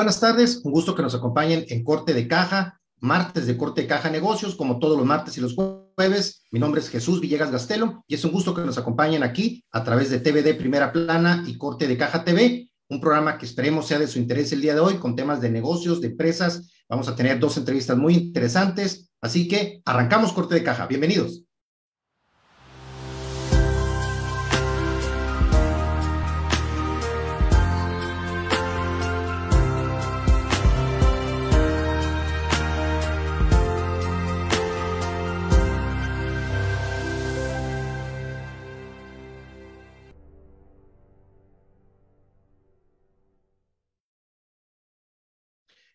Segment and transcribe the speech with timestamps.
[0.00, 0.62] buenas tardes.
[0.64, 4.54] Un gusto que nos acompañen en Corte de Caja, martes de Corte de Caja Negocios,
[4.54, 6.42] como todos los martes y los jueves.
[6.50, 9.84] Mi nombre es Jesús Villegas Gastelo y es un gusto que nos acompañen aquí a
[9.84, 13.98] través de TVD Primera Plana y Corte de Caja TV, un programa que esperemos sea
[13.98, 16.70] de su interés el día de hoy con temas de negocios, de empresas.
[16.88, 20.86] Vamos a tener dos entrevistas muy interesantes, así que arrancamos Corte de Caja.
[20.86, 21.42] Bienvenidos.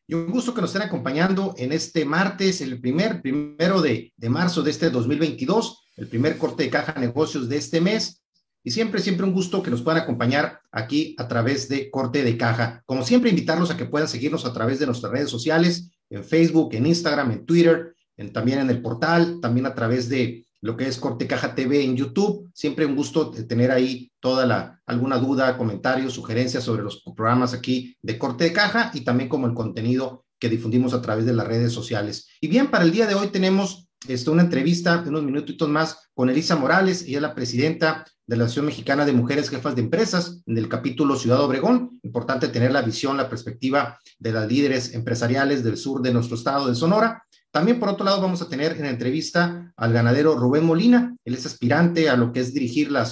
[0.07, 4.29] Y un gusto que nos estén acompañando en este martes, el primer, primero de, de
[4.29, 8.21] marzo de este 2022, el primer corte de caja negocios de este mes.
[8.63, 12.37] Y siempre, siempre un gusto que nos puedan acompañar aquí a través de corte de
[12.37, 12.83] caja.
[12.85, 16.73] Como siempre, invitarlos a que puedan seguirnos a través de nuestras redes sociales, en Facebook,
[16.73, 20.87] en Instagram, en Twitter, en, también en el portal, también a través de lo que
[20.87, 22.49] es Corte Caja TV en YouTube.
[22.53, 27.95] Siempre un gusto tener ahí toda la, alguna duda, comentarios, sugerencias sobre los programas aquí
[28.01, 31.47] de Corte de Caja y también como el contenido que difundimos a través de las
[31.47, 32.27] redes sociales.
[32.41, 36.09] Y bien, para el día de hoy tenemos este, una entrevista de unos minutitos más
[36.13, 39.81] con Elisa Morales, ella es la presidenta de la Asociación Mexicana de Mujeres Jefas de
[39.81, 41.99] Empresas en el capítulo Ciudad Obregón.
[42.03, 46.67] Importante tener la visión, la perspectiva de las líderes empresariales del sur de nuestro estado
[46.67, 47.23] de Sonora.
[47.55, 51.15] También, por otro lado, vamos a tener en entrevista al ganadero Rubén Molina.
[51.23, 53.07] Él es aspirante a lo que es dirigir la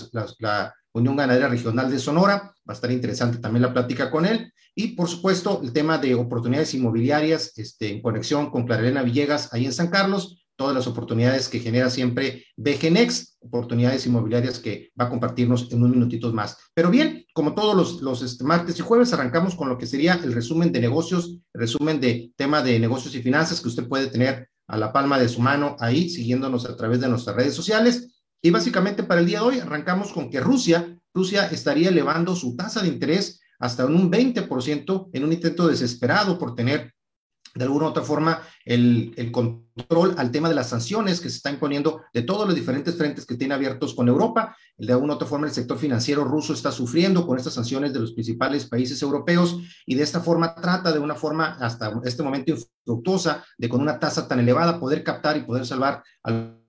[0.91, 2.53] Unión Ganadera Regional de Sonora.
[2.67, 4.51] Va a estar interesante también la plática con él.
[4.75, 9.63] Y, por supuesto, el tema de oportunidades inmobiliarias este, en conexión con Clarelena Villegas, ahí
[9.63, 10.42] en San Carlos.
[10.63, 15.89] Todas las oportunidades que genera siempre BGNex, oportunidades inmobiliarias que va a compartirnos en unos
[15.89, 16.57] minutitos más.
[16.73, 20.13] Pero bien, como todos los, los este, martes y jueves, arrancamos con lo que sería
[20.23, 24.47] el resumen de negocios, resumen de tema de negocios y finanzas que usted puede tener
[24.69, 28.23] a la palma de su mano ahí, siguiéndonos a través de nuestras redes sociales.
[28.41, 32.55] Y básicamente para el día de hoy arrancamos con que Rusia, Rusia estaría elevando su
[32.55, 36.93] tasa de interés hasta un 20% en un intento desesperado por tener
[37.53, 41.37] de alguna u otra forma el, el, control al tema de las sanciones que se
[41.37, 44.55] están imponiendo de todos los diferentes frentes que tiene abiertos con Europa.
[44.77, 47.99] De alguna u otra forma el sector financiero ruso está sufriendo con estas sanciones de
[47.99, 52.51] los principales países europeos y de esta forma trata de una forma hasta este momento
[52.51, 56.62] infructuosa de con una tasa tan elevada poder captar y poder salvar al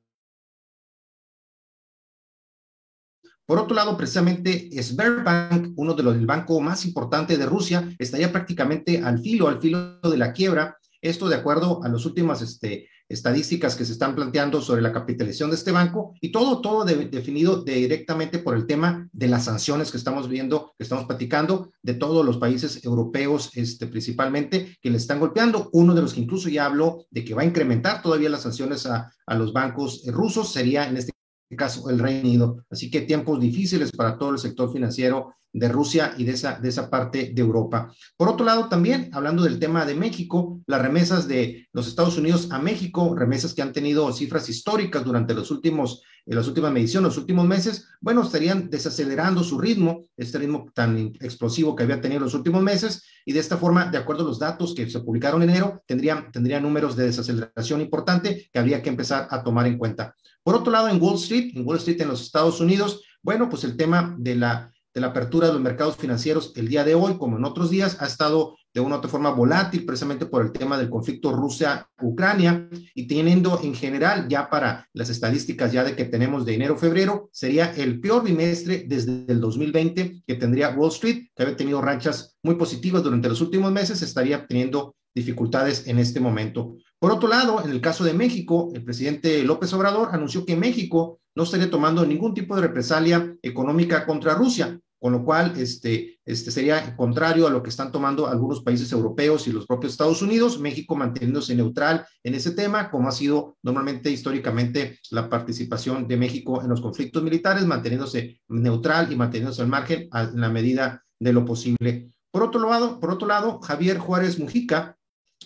[3.46, 8.32] Por otro lado, precisamente Sberbank, uno de los del banco más importante de Rusia, estaría
[8.32, 10.78] prácticamente al filo, al filo de la quiebra.
[11.02, 15.50] Esto de acuerdo a las últimas este, estadísticas que se están planteando sobre la capitalización
[15.50, 19.98] de este banco y todo, todo definido directamente por el tema de las sanciones que
[19.98, 25.20] estamos viendo, que estamos platicando de todos los países europeos, este, principalmente, que le están
[25.20, 25.68] golpeando.
[25.74, 28.86] Uno de los que incluso ya habló de que va a incrementar todavía las sanciones
[28.86, 31.12] a, a los bancos rusos sería en este
[31.56, 32.64] caso el Reino Unido.
[32.70, 36.68] Así que tiempos difíciles para todo el sector financiero de Rusia y de esa, de
[36.68, 37.94] esa parte de Europa.
[38.16, 42.48] Por otro lado, también hablando del tema de México, las remesas de los Estados Unidos
[42.50, 47.10] a México, remesas que han tenido cifras históricas durante los últimos, en las últimas mediciones,
[47.10, 52.18] los últimos meses, bueno, estarían desacelerando su ritmo, este ritmo tan explosivo que había tenido
[52.18, 55.00] en los últimos meses, y de esta forma, de acuerdo a los datos que se
[55.00, 59.66] publicaron en enero, tendrían, tendrían números de desaceleración importante que habría que empezar a tomar
[59.68, 60.16] en cuenta.
[60.44, 63.64] Por otro lado, en Wall Street, en Wall Street en los Estados Unidos, bueno, pues
[63.64, 64.70] el tema de la,
[65.02, 68.58] apertura de los mercados financieros el día de hoy, como en otros días, ha estado
[68.74, 73.58] de una u otra forma volátil, precisamente por el tema del conflicto Rusia-Ucrania, y teniendo
[73.62, 78.22] en general ya para las estadísticas ya de que tenemos de enero-febrero, sería el peor
[78.22, 83.30] bimestre desde el 2020 que tendría Wall Street, que había tenido ranchas muy positivas durante
[83.30, 86.76] los últimos meses, estaría teniendo dificultades en este momento.
[86.98, 91.20] Por otro lado, en el caso de México, el presidente López Obrador anunció que México
[91.34, 96.50] no estaría tomando ningún tipo de represalia económica contra Rusia, con lo cual este, este
[96.50, 100.58] sería contrario a lo que están tomando algunos países europeos y los propios Estados Unidos,
[100.58, 106.62] México manteniéndose neutral en ese tema, como ha sido normalmente históricamente la participación de México
[106.62, 111.44] en los conflictos militares, manteniéndose neutral y manteniéndose al margen en la medida de lo
[111.44, 112.08] posible.
[112.30, 114.96] Por otro lado, por otro lado Javier Juárez Mujica,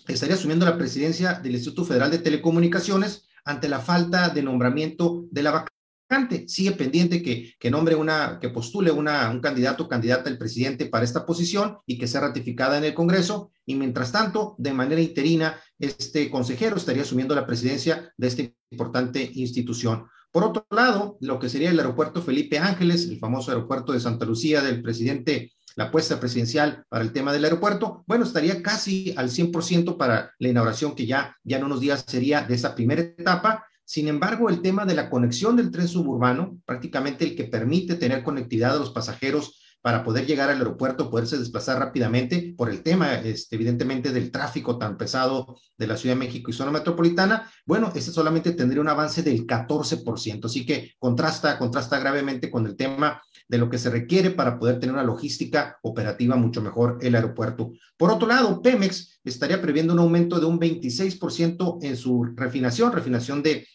[0.07, 5.43] estaría asumiendo la presidencia del Instituto Federal de Telecomunicaciones ante la falta de nombramiento de
[5.43, 6.47] la vacante.
[6.47, 10.87] Sigue pendiente que, que nombre una, que postule una, un candidato o candidata el presidente
[10.87, 13.51] para esta posición y que sea ratificada en el Congreso.
[13.65, 19.31] Y mientras tanto, de manera interina, este consejero estaría asumiendo la presidencia de esta importante
[19.35, 20.05] institución.
[20.31, 24.25] Por otro lado, lo que sería el aeropuerto Felipe Ángeles, el famoso aeropuerto de Santa
[24.25, 29.29] Lucía del presidente la apuesta presidencial para el tema del aeropuerto, bueno, estaría casi al
[29.29, 33.65] 100% para la inauguración que ya, ya en unos días sería de esa primera etapa.
[33.85, 38.23] Sin embargo, el tema de la conexión del tren suburbano, prácticamente el que permite tener
[38.23, 43.15] conectividad a los pasajeros para poder llegar al aeropuerto, poderse desplazar rápidamente por el tema,
[43.15, 47.91] este, evidentemente, del tráfico tan pesado de la Ciudad de México y zona metropolitana, bueno,
[47.95, 53.21] ese solamente tendría un avance del 14%, así que contrasta, contrasta gravemente con el tema
[53.49, 57.73] de lo que se requiere para poder tener una logística operativa mucho mejor el aeropuerto.
[57.97, 63.43] Por otro lado, Pemex estaría previendo un aumento de un 26% en su refinación, refinación
[63.43, 63.67] de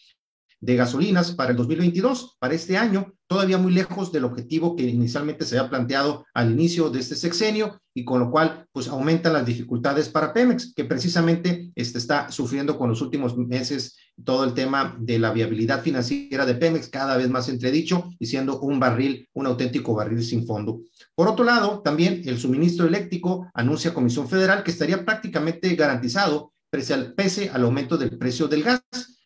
[0.65, 5.45] de gasolinas para el 2022, para este año, todavía muy lejos del objetivo que inicialmente
[5.45, 9.45] se había planteado al inicio de este sexenio y con lo cual pues aumentan las
[9.45, 14.97] dificultades para Pemex, que precisamente este, está sufriendo con los últimos meses todo el tema
[14.99, 19.47] de la viabilidad financiera de Pemex, cada vez más entredicho y siendo un barril, un
[19.47, 20.81] auténtico barril sin fondo.
[21.15, 26.95] Por otro lado, también el suministro eléctrico anuncia Comisión Federal que estaría prácticamente garantizado pese
[26.95, 28.83] al, pese al aumento del precio del gas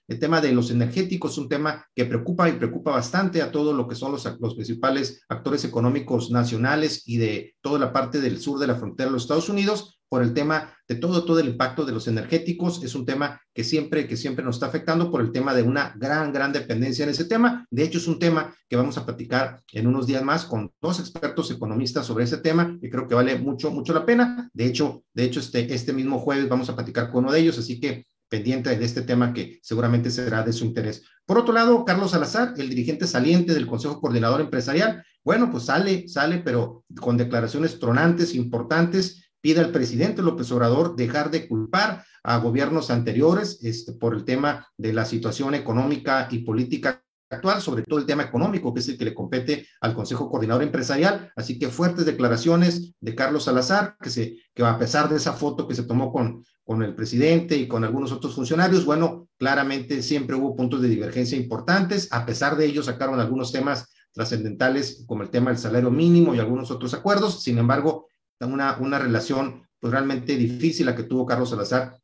[0.09, 3.75] el tema de los energéticos es un tema que preocupa y preocupa bastante a todo
[3.75, 8.41] lo que son los, los principales actores económicos nacionales y de toda la parte del
[8.41, 11.49] sur de la frontera de los Estados Unidos por el tema de todo, todo el
[11.49, 12.83] impacto de los energéticos.
[12.83, 15.95] Es un tema que siempre, que siempre nos está afectando por el tema de una
[15.99, 17.67] gran, gran dependencia en ese tema.
[17.71, 21.01] De hecho, es un tema que vamos a platicar en unos días más con dos
[21.01, 24.49] expertos economistas sobre ese tema y creo que vale mucho, mucho la pena.
[24.55, 27.59] De hecho, de hecho, este, este mismo jueves vamos a platicar con uno de ellos,
[27.59, 31.03] así que pendiente de este tema que seguramente será de su interés.
[31.27, 36.09] Por otro lado, Carlos Salazar, el dirigente saliente del Consejo Coordinador Empresarial, bueno, pues sale,
[36.09, 42.39] sale, pero con declaraciones tronantes, importantes, pide al presidente López Obrador dejar de culpar a
[42.39, 47.99] gobiernos anteriores este, por el tema de la situación económica y política actual, sobre todo
[47.99, 51.33] el tema económico, que es el que le compete al Consejo Coordinador Empresarial.
[51.37, 55.69] Así que fuertes declaraciones de Carlos Salazar, que, se, que a pesar de esa foto
[55.69, 60.37] que se tomó con, con el presidente y con algunos otros funcionarios, bueno, claramente siempre
[60.37, 62.09] hubo puntos de divergencia importantes.
[62.11, 66.39] A pesar de ello, sacaron algunos temas trascendentales, como el tema del salario mínimo y
[66.39, 67.43] algunos otros acuerdos.
[67.43, 68.09] Sin embargo,
[68.41, 71.97] una, una relación pues, realmente difícil la que tuvo Carlos Salazar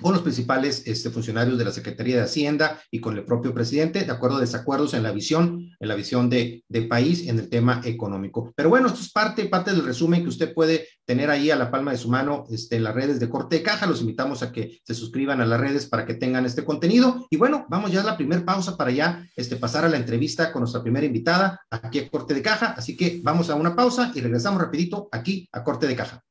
[0.00, 4.04] con los principales este, funcionarios de la Secretaría de Hacienda y con el propio presidente,
[4.04, 7.48] de acuerdo a desacuerdos en la visión, en la visión de, de, país en el
[7.48, 8.52] tema económico.
[8.56, 11.70] Pero bueno, esto es parte, parte del resumen que usted puede tener ahí a la
[11.70, 13.86] palma de su mano este, en las redes de Corte de Caja.
[13.86, 17.26] Los invitamos a que se suscriban a las redes para que tengan este contenido.
[17.30, 20.52] Y bueno, vamos ya a la primera pausa para ya este, pasar a la entrevista
[20.52, 22.74] con nuestra primera invitada aquí a Corte de Caja.
[22.76, 26.22] Así que vamos a una pausa y regresamos rapidito aquí a Corte de Caja.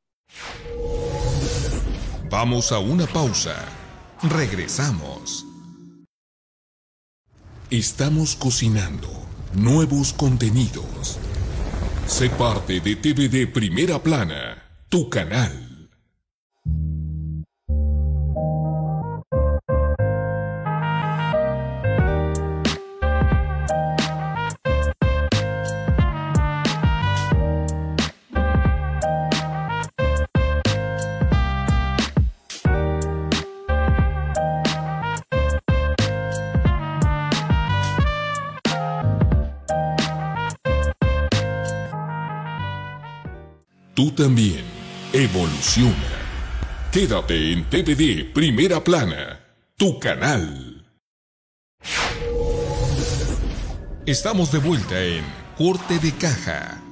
[2.32, 3.54] Vamos a una pausa.
[4.24, 5.46] Regresamos.
[7.70, 9.10] Estamos cocinando
[9.54, 11.20] nuevos contenidos.
[12.08, 15.71] Sé parte de TVD Primera Plana, tu canal.
[44.02, 44.66] Tú también
[45.14, 45.94] evoluciona.
[46.92, 49.40] Quédate en TVD Primera Plana,
[49.78, 50.84] tu canal.
[54.08, 55.24] Estamos de vuelta en
[55.56, 56.84] Corte de Caja.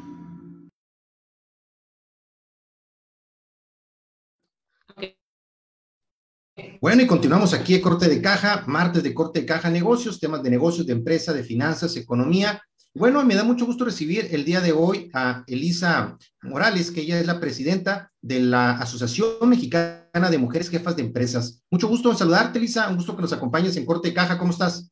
[6.80, 10.44] Bueno, y continuamos aquí en Corte de Caja, martes de Corte de Caja Negocios, temas
[10.44, 12.62] de negocios, de empresa, de finanzas, economía
[13.00, 17.18] bueno, me da mucho gusto recibir el día de hoy a Elisa Morales, que ella
[17.18, 21.64] es la presidenta de la Asociación Mexicana de Mujeres Jefas de Empresas.
[21.72, 22.90] Mucho gusto en saludarte, Elisa.
[22.90, 24.38] Un gusto que nos acompañes en Corte de Caja.
[24.38, 24.92] ¿Cómo estás?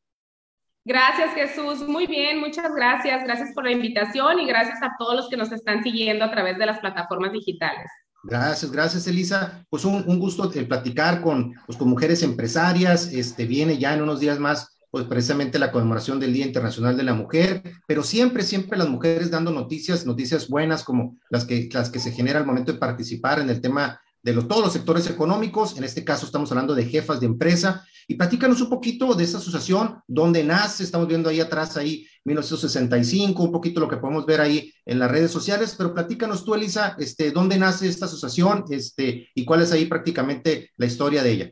[0.85, 1.85] Gracias, Jesús.
[1.85, 3.25] Muy bien, muchas gracias.
[3.25, 6.57] Gracias por la invitación y gracias a todos los que nos están siguiendo a través
[6.57, 7.91] de las plataformas digitales.
[8.23, 9.65] Gracias, gracias, Elisa.
[9.69, 13.11] Pues un, gusto platicar con, pues, con mujeres empresarias.
[13.11, 17.03] Este viene ya en unos días más pues precisamente la conmemoración del Día Internacional de
[17.03, 21.91] la Mujer, pero siempre, siempre las mujeres dando noticias, noticias buenas como las que, las
[21.91, 25.77] que se genera al momento de participar en el tema de todos los sectores económicos,
[25.77, 29.37] en este caso estamos hablando de jefas de empresa, y platícanos un poquito de esta
[29.37, 34.41] asociación, dónde nace, estamos viendo ahí atrás, ahí 1965, un poquito lo que podemos ver
[34.41, 39.29] ahí en las redes sociales, pero platícanos tú, Elisa, este, dónde nace esta asociación este,
[39.35, 41.51] y cuál es ahí prácticamente la historia de ella.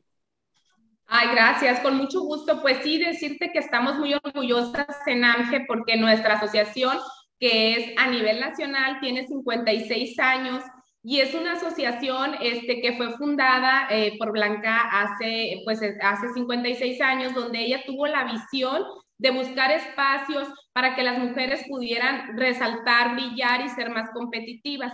[1.08, 2.62] Ay, gracias, con mucho gusto.
[2.62, 6.98] Pues sí, decirte que estamos muy orgullosas en AMGE porque nuestra asociación
[7.40, 10.64] que es a nivel nacional, tiene 56 años
[11.04, 17.00] y es una asociación este, que fue fundada eh, por Blanca hace, pues, hace 56
[17.02, 18.84] años, donde ella tuvo la visión
[19.18, 24.92] de buscar espacios para que las mujeres pudieran resaltar, brillar y ser más competitivas.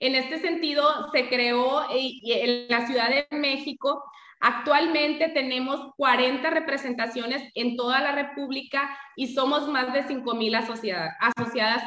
[0.00, 4.02] En este sentido, se creó eh, en la Ciudad de México.
[4.40, 11.14] Actualmente tenemos 40 representaciones en toda la República y somos más de 5 mil asociadas,
[11.20, 11.82] asociadas.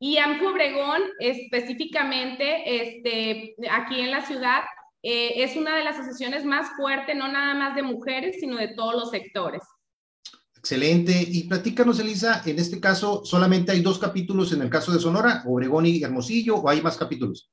[0.00, 4.62] Y AMFE Obregón, específicamente este, aquí en la ciudad,
[5.02, 8.68] eh, es una de las asociaciones más fuertes, no nada más de mujeres, sino de
[8.68, 9.62] todos los sectores.
[10.56, 11.12] Excelente.
[11.28, 15.42] Y platícanos, Elisa, en este caso, ¿solamente hay dos capítulos en el caso de Sonora,
[15.46, 17.48] Obregón y Hermosillo, o hay más capítulos?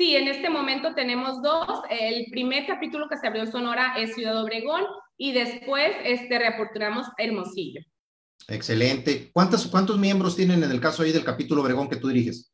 [0.00, 1.82] Sí, en este momento tenemos dos.
[1.90, 4.82] El primer capítulo que se abrió en Sonora es Ciudad Obregón
[5.18, 7.82] y después este, reaperturamos Hermosillo.
[8.48, 9.30] Excelente.
[9.34, 12.50] ¿Cuántos, ¿Cuántos miembros tienen en el caso ahí del capítulo Obregón que tú diriges?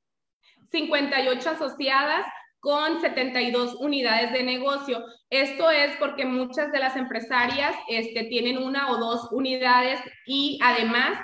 [0.72, 2.26] 58 asociadas
[2.58, 5.04] con 72 unidades de negocio.
[5.30, 11.16] Esto es porque muchas de las empresarias este, tienen una o dos unidades y además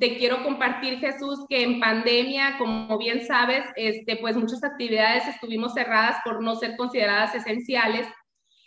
[0.00, 5.74] te quiero compartir, Jesús, que en pandemia, como bien sabes, este, pues muchas actividades estuvimos
[5.74, 8.06] cerradas por no ser consideradas esenciales.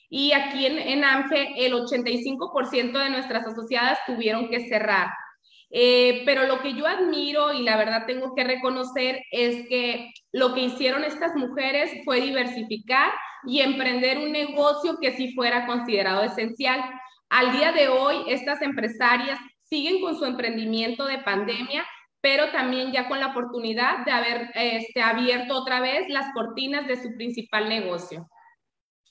[0.10, 5.10] Y aquí en, en el 85% de nuestras asociadas tuvieron que cerrar.
[5.72, 10.54] Eh, pero lo que yo admiro y la verdad tengo que reconocer es que lo
[10.54, 13.12] que hicieron estas mujeres fue diversificar
[13.46, 16.82] y emprender un negocio que sí fuera considerado esencial.
[17.30, 21.86] Al día de hoy, estas empresarias siguen con su emprendimiento de pandemia,
[22.22, 27.02] pero también ya con la oportunidad de haber este, abierto otra vez las cortinas de
[27.02, 28.28] su principal negocio.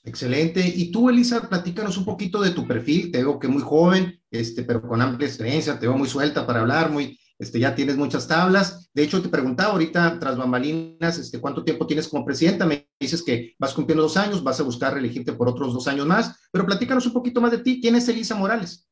[0.03, 0.61] Excelente.
[0.75, 3.11] Y tú, Elisa, platícanos un poquito de tu perfil.
[3.11, 6.59] Te veo que muy joven, este, pero con amplia experiencia, te veo muy suelta para
[6.59, 8.89] hablar, muy, este, ya tienes muchas tablas.
[8.93, 12.67] De hecho, te preguntaba ahorita, tras bambalinas, este, ¿cuánto tiempo tienes como presidenta?
[12.67, 16.05] Me dices que vas cumpliendo dos años, vas a buscar reelegirte por otros dos años
[16.05, 17.79] más, pero platícanos un poquito más de ti.
[17.81, 18.87] ¿Quién es Elisa Morales?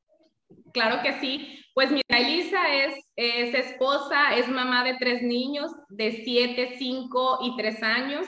[0.74, 1.60] Claro que sí.
[1.74, 7.56] Pues mira, Elisa es, es esposa, es mamá de tres niños de siete, cinco y
[7.56, 8.28] tres años.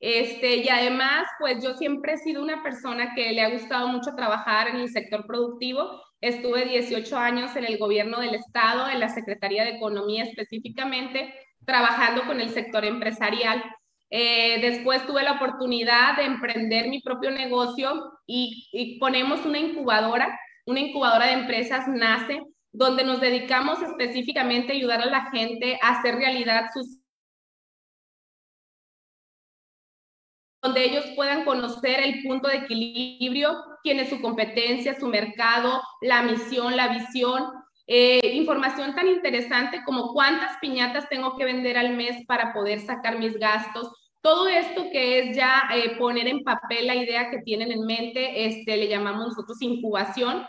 [0.00, 4.14] Este, y además, pues yo siempre he sido una persona que le ha gustado mucho
[4.16, 6.00] trabajar en el sector productivo.
[6.20, 11.34] Estuve 18 años en el gobierno del estado, en la Secretaría de Economía específicamente,
[11.66, 13.62] trabajando con el sector empresarial.
[14.10, 20.36] Eh, después tuve la oportunidad de emprender mi propio negocio y ponemos una incubadora,
[20.70, 22.40] una incubadora de empresas nace,
[22.72, 27.00] donde nos dedicamos específicamente a ayudar a la gente a hacer realidad sus
[30.62, 36.22] donde ellos puedan conocer el punto de equilibrio, quién es su competencia, su mercado, la
[36.22, 37.44] misión, la visión,
[37.86, 43.18] eh, información tan interesante como cuántas piñatas tengo que vender al mes para poder sacar
[43.18, 43.90] mis gastos.
[44.20, 48.44] Todo esto que es ya eh, poner en papel la idea que tienen en mente,
[48.44, 50.46] este, le llamamos nosotros incubación.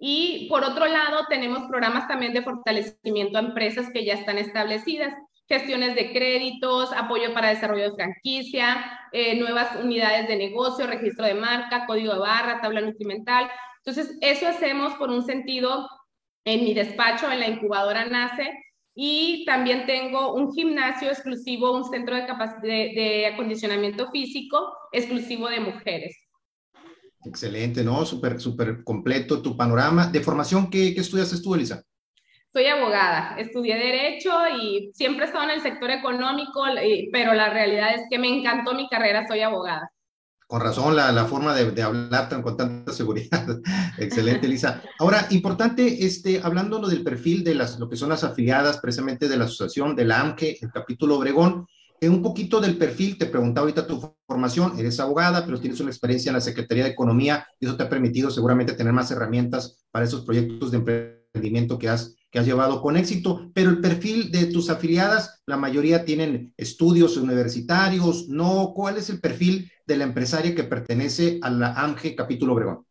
[0.00, 5.12] Y por otro lado, tenemos programas también de fortalecimiento a empresas que ya están establecidas
[5.50, 11.34] gestiones de créditos, apoyo para desarrollo de franquicia, eh, nuevas unidades de negocio, registro de
[11.34, 13.50] marca, código de barra, tabla nutrimental.
[13.84, 15.88] Entonces, eso hacemos por un sentido
[16.44, 18.54] en mi despacho, en la incubadora NACE,
[18.94, 26.29] y también tengo un gimnasio exclusivo, un centro de, acondicionamiento físico exclusivo de mujeres.
[27.24, 28.04] Excelente, ¿no?
[28.06, 30.06] Súper, súper completo tu panorama.
[30.06, 31.84] ¿De formación qué, qué estudiaste tú, Elisa?
[32.52, 36.64] soy abogada, estudié derecho y siempre he estado en el sector económico,
[37.12, 39.90] pero la realidad es que me encantó mi carrera, soy abogada.
[40.48, 43.46] Con razón, la, la forma de, de, hablar tan, con tanta seguridad.
[43.98, 44.82] Excelente, Elisa.
[44.98, 49.36] Ahora, importante, este, hablando del perfil de las, lo que son las afiliadas precisamente de
[49.36, 53.64] la asociación de la AMCE, el capítulo Obregón, eh, un poquito del perfil, te preguntaba
[53.64, 57.66] ahorita tu formación, eres abogada, pero tienes una experiencia en la Secretaría de Economía y
[57.66, 62.16] eso te ha permitido seguramente tener más herramientas para esos proyectos de emprendimiento que has
[62.30, 67.16] que has llevado con éxito, pero el perfil de tus afiliadas, la mayoría tienen estudios
[67.16, 68.72] universitarios, ¿no?
[68.74, 72.86] ¿Cuál es el perfil de la empresaria que pertenece a la AMGE Capítulo Obregón?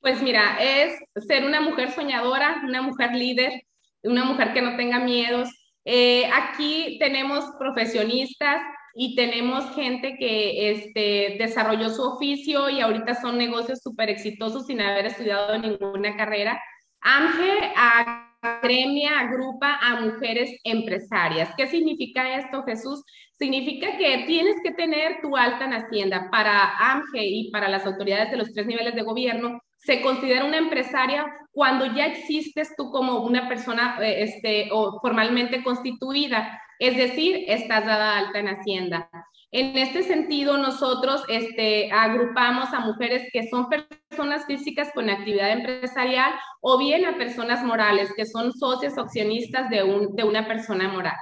[0.00, 3.62] Pues mira, es ser una mujer soñadora, una mujer líder,
[4.02, 5.48] una mujer que no tenga miedos.
[5.84, 8.62] Eh, aquí tenemos profesionistas
[8.94, 14.80] y tenemos gente que este, desarrolló su oficio y ahorita son negocios súper exitosos sin
[14.80, 16.60] haber estudiado ninguna carrera.
[17.00, 18.24] AMGE a
[18.62, 21.50] gremia agrupa a mujeres empresarias.
[21.56, 23.02] ¿Qué significa esto, Jesús?
[23.38, 26.28] Significa que tienes que tener tu alta en Hacienda.
[26.30, 30.58] Para AMGE y para las autoridades de los tres niveles de gobierno, se considera una
[30.58, 36.60] empresaria cuando ya existes tú como una persona eh, este, o formalmente constituida.
[36.80, 39.10] es decir, estás dada alta en Hacienda.
[39.50, 46.34] En este sentido, nosotros este, agrupamos a mujeres que son personas físicas con actividad empresarial
[46.60, 51.16] o bien a personas morales, que son socios accionistas de, un, de una persona moral.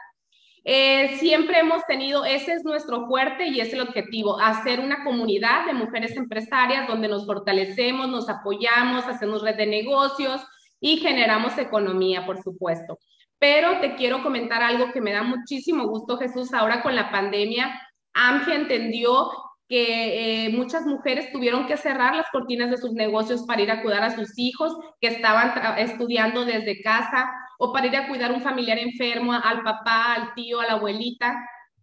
[0.69, 5.65] Eh, siempre hemos tenido, ese es nuestro fuerte y es el objetivo, hacer una comunidad
[5.65, 10.41] de mujeres empresarias donde nos fortalecemos, nos apoyamos, hacemos red de negocios
[10.81, 12.99] y generamos economía, por supuesto.
[13.39, 17.81] Pero te quiero comentar algo que me da muchísimo gusto, Jesús, ahora con la pandemia
[18.13, 19.31] AMGE entendió
[19.69, 23.83] que eh, muchas mujeres tuvieron que cerrar las cortinas de sus negocios para ir a
[23.83, 28.35] cuidar a sus hijos que estaban estudiando desde casa o para ir a cuidar a
[28.35, 31.37] un familiar enfermo, al papá, al tío, a la abuelita.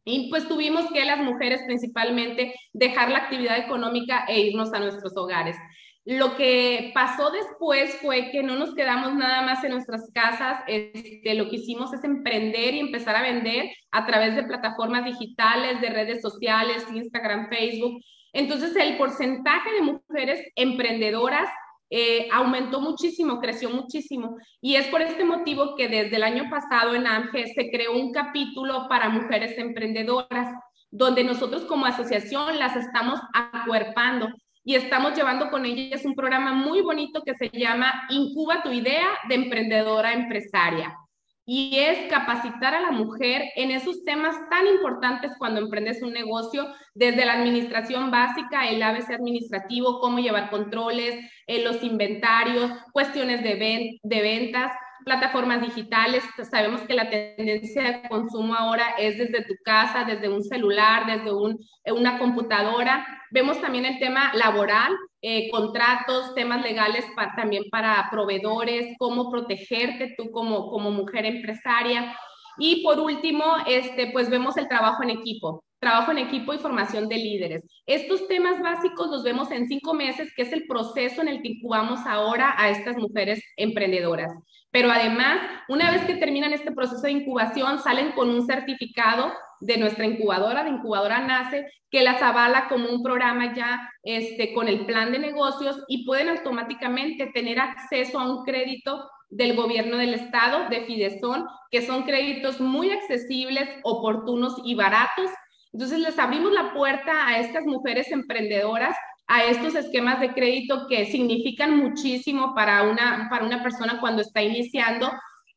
[0.06, 5.16] Y pues tuvimos que las mujeres principalmente dejar la actividad económica e irnos a nuestros
[5.16, 5.58] hogares.
[6.06, 11.34] Lo que pasó después fue que no nos quedamos nada más en nuestras casas, este,
[11.34, 15.90] lo que hicimos es emprender y empezar a vender a través de plataformas digitales, de
[15.90, 18.02] redes sociales, Instagram, Facebook.
[18.34, 21.50] Entonces el porcentaje de mujeres emprendedoras
[21.90, 24.36] eh, aumentó muchísimo, creció muchísimo.
[24.60, 28.12] Y es por este motivo que desde el año pasado en AMGE se creó un
[28.12, 30.54] capítulo para mujeres emprendedoras,
[30.92, 34.28] donde nosotros como asociación las estamos acuerpando
[34.64, 39.08] y estamos llevando con ellas un programa muy bonito que se llama Incuba tu idea
[39.28, 40.98] de emprendedora empresaria.
[41.46, 46.66] Y es capacitar a la mujer en esos temas tan importantes cuando emprendes un negocio,
[46.94, 54.00] desde la administración básica, el ABC administrativo, cómo llevar controles, eh, los inventarios, cuestiones de,
[54.02, 54.72] de ventas,
[55.04, 56.24] plataformas digitales.
[56.50, 61.34] Sabemos que la tendencia de consumo ahora es desde tu casa, desde un celular, desde
[61.34, 63.06] un, una computadora.
[63.32, 70.32] Vemos también el tema laboral, eh, contratos, temas legales también para proveedores, cómo protegerte tú
[70.32, 72.16] como, como mujer empresaria.
[72.58, 77.08] Y por último, este, pues vemos el trabajo en equipo, trabajo en equipo y formación
[77.08, 77.64] de líderes.
[77.86, 81.50] Estos temas básicos los vemos en cinco meses, que es el proceso en el que
[81.50, 84.32] incubamos ahora a estas mujeres emprendedoras.
[84.74, 89.78] Pero además, una vez que terminan este proceso de incubación, salen con un certificado de
[89.78, 94.88] nuestra incubadora, de incubadora NACE, que las avala como un programa ya este, con el
[94.88, 100.68] plan de negocios y pueden automáticamente tener acceso a un crédito del gobierno del estado,
[100.70, 105.30] de Fidesón, que son créditos muy accesibles, oportunos y baratos.
[105.72, 111.06] Entonces les abrimos la puerta a estas mujeres emprendedoras a estos esquemas de crédito que
[111.06, 115.12] significan muchísimo para una, para una persona cuando está iniciando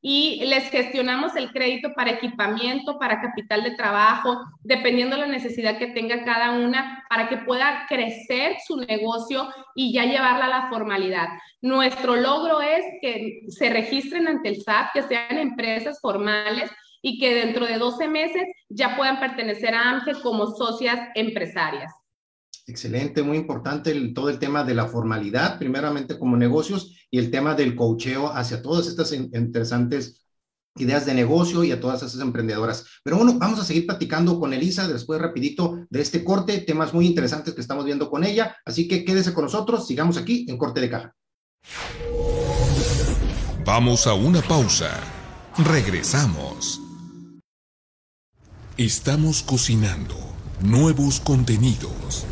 [0.09, 5.79] y les gestionamos el crédito para equipamiento, para capital de trabajo, dependiendo de la necesidad
[5.79, 10.69] que tenga cada una, para que pueda crecer su negocio y ya llevarla a la
[10.69, 11.29] formalidad.
[11.61, 16.71] Nuestro logro es que se registren ante el SAT, que sean empresas formales
[17.03, 21.93] y que dentro de 12 meses ya puedan pertenecer a AMGE como socias empresarias.
[22.69, 27.55] Excelente, muy importante todo el tema de la formalidad, primeramente como negocios, y el tema
[27.55, 30.27] del coacheo hacia todas estas interesantes
[30.77, 32.85] ideas de negocio y a todas esas emprendedoras.
[33.05, 37.07] Pero bueno, vamos a seguir platicando con Elisa después rapidito de este corte, temas muy
[37.07, 40.81] interesantes que estamos viendo con ella, así que quédese con nosotros, sigamos aquí en Corte
[40.81, 41.15] de Caja.
[43.65, 44.91] Vamos a una pausa.
[45.65, 46.81] Regresamos.
[48.77, 50.15] Estamos cocinando
[50.61, 52.27] nuevos contenidos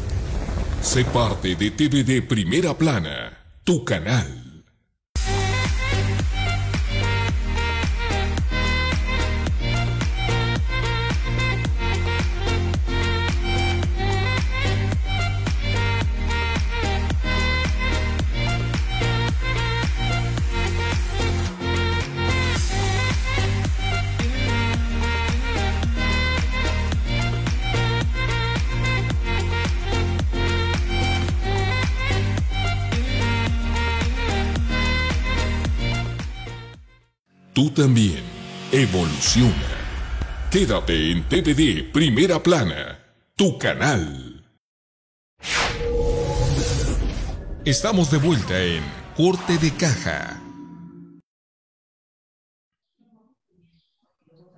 [0.85, 4.43] Sé parte de TVD Primera Plana, tu canal.
[37.70, 38.22] También.
[38.72, 39.55] Evoluciona.
[40.50, 42.98] Quédate en TVD Primera Plana,
[43.37, 44.44] tu canal.
[47.64, 48.83] Estamos de vuelta en
[49.16, 50.40] Corte de Caja.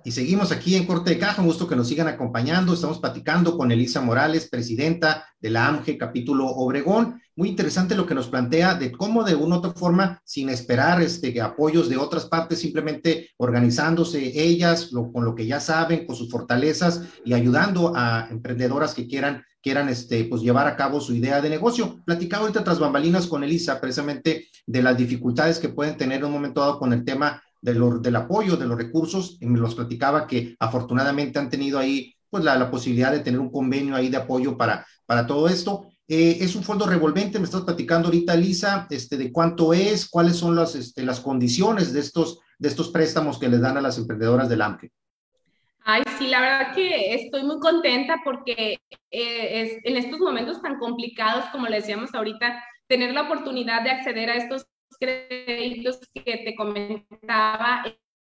[0.03, 2.73] Y seguimos aquí en Corte de Caja, un gusto que nos sigan acompañando.
[2.73, 7.21] Estamos platicando con Elisa Morales, presidenta de la AMGE capítulo Obregón.
[7.37, 11.03] Muy interesante lo que nos plantea de cómo de una u otra forma, sin esperar
[11.03, 16.31] este, apoyos de otras partes, simplemente organizándose ellas con lo que ya saben, con sus
[16.31, 21.39] fortalezas y ayudando a emprendedoras que quieran quieran este, pues, llevar a cabo su idea
[21.39, 21.99] de negocio.
[22.05, 26.31] Platicaba ahorita tras bambalinas con Elisa precisamente de las dificultades que pueden tener en un
[26.31, 30.55] momento dado con el tema del apoyo, de los recursos, y me los platicaba que
[30.59, 34.57] afortunadamente han tenido ahí pues la, la posibilidad de tener un convenio ahí de apoyo
[34.57, 35.89] para, para todo esto.
[36.09, 40.37] Eh, es un fondo revolvente, me estás platicando ahorita, Lisa, este, de cuánto es, cuáles
[40.37, 43.97] son las, este, las condiciones de estos, de estos préstamos que les dan a las
[43.97, 44.91] emprendedoras del AMPE.
[45.83, 48.79] Ay, sí, la verdad que estoy muy contenta porque
[49.11, 53.91] eh, es, en estos momentos tan complicados, como le decíamos ahorita, tener la oportunidad de
[53.91, 54.65] acceder a estos
[54.99, 57.83] créditos que te comentaba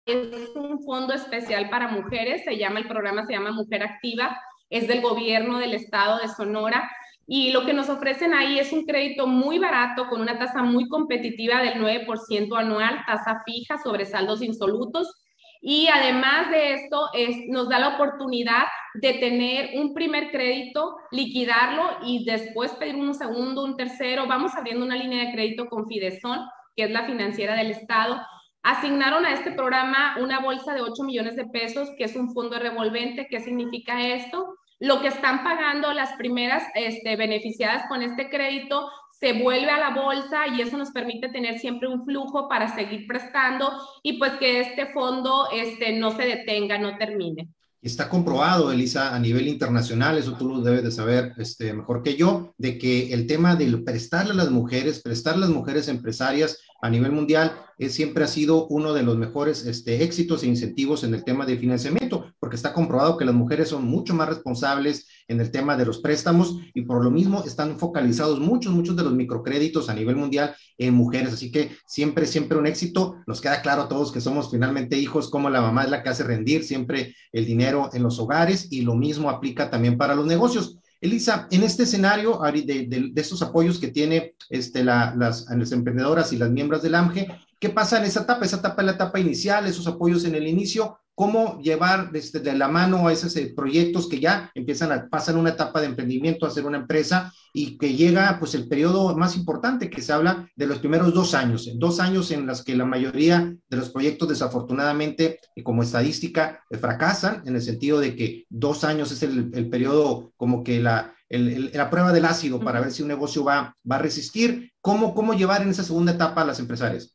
[0.06, 4.38] es un fondo especial para mujeres, se llama, el programa se llama Mujer Activa,
[4.68, 6.90] es del gobierno del estado de Sonora
[7.32, 10.88] y lo que nos ofrecen ahí es un crédito muy barato con una tasa muy
[10.88, 15.14] competitiva del 9% anual, tasa fija sobre saldos insolutos.
[15.60, 18.64] Y además de esto, es, nos da la oportunidad
[18.94, 24.26] de tener un primer crédito, liquidarlo y después pedir un segundo, un tercero.
[24.26, 26.40] Vamos abriendo una línea de crédito con Fidesón,
[26.74, 28.20] que es la financiera del Estado.
[28.64, 32.58] Asignaron a este programa una bolsa de 8 millones de pesos, que es un fondo
[32.58, 33.28] revolvente.
[33.30, 34.56] ¿Qué significa esto?
[34.80, 39.90] Lo que están pagando las primeras este, beneficiadas con este crédito se vuelve a la
[39.90, 43.70] bolsa y eso nos permite tener siempre un flujo para seguir prestando
[44.02, 47.48] y pues que este fondo este, no se detenga, no termine.
[47.82, 52.14] Está comprobado, Elisa, a nivel internacional, eso tú lo debes de saber este, mejor que
[52.14, 56.58] yo, de que el tema de prestarle a las mujeres, prestar a las mujeres empresarias
[56.82, 61.04] a nivel mundial, es, siempre ha sido uno de los mejores este, éxitos e incentivos
[61.04, 65.06] en el tema de financiamiento, porque está comprobado que las mujeres son mucho más responsables
[65.30, 69.04] en el tema de los préstamos y por lo mismo están focalizados muchos, muchos de
[69.04, 71.32] los microcréditos a nivel mundial en mujeres.
[71.32, 73.16] Así que siempre, siempre un éxito.
[73.26, 76.08] Nos queda claro a todos que somos finalmente hijos, como la mamá es la que
[76.08, 80.26] hace rendir siempre el dinero en los hogares y lo mismo aplica también para los
[80.26, 80.78] negocios.
[81.00, 86.36] Elisa, en este escenario de, de, estos apoyos que tiene este, las, las, emprendedoras y
[86.36, 88.44] las miembros del AMGE, ¿qué pasa en esa etapa?
[88.44, 92.54] Esa etapa es la etapa inicial, esos apoyos en el inicio, cómo llevar desde de
[92.54, 96.46] la mano a esos eh, proyectos que ya empiezan a pasar una etapa de emprendimiento,
[96.46, 100.48] a ser una empresa y que llega pues el periodo más importante que se habla
[100.56, 104.30] de los primeros dos años, dos años en los que la mayoría de los proyectos
[104.30, 109.50] desafortunadamente y como estadística eh, fracasan en el sentido de que dos años es el,
[109.52, 113.44] el periodo como que la, el, la prueba del ácido para ver si un negocio
[113.44, 114.72] va, va a resistir.
[114.80, 117.14] ¿Cómo, ¿Cómo llevar en esa segunda etapa a las empresarias?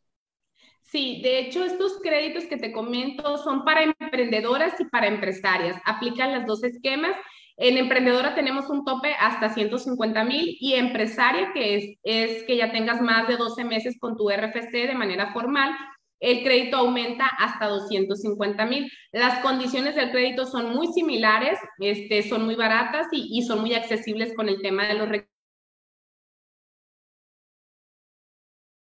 [0.86, 5.82] Sí, de hecho, estos créditos que te comento son para emprendedoras y para empresarias.
[5.84, 7.15] Aplican los dos esquemas.
[7.58, 12.71] En emprendedora tenemos un tope hasta 150 mil y empresaria, que es, es que ya
[12.71, 15.76] tengas más de 12 meses con tu RFC de manera formal,
[16.19, 18.89] el crédito aumenta hasta 250 mil.
[19.12, 23.74] Las condiciones del crédito son muy similares, este, son muy baratas y, y son muy
[23.74, 25.10] accesibles con el tema de los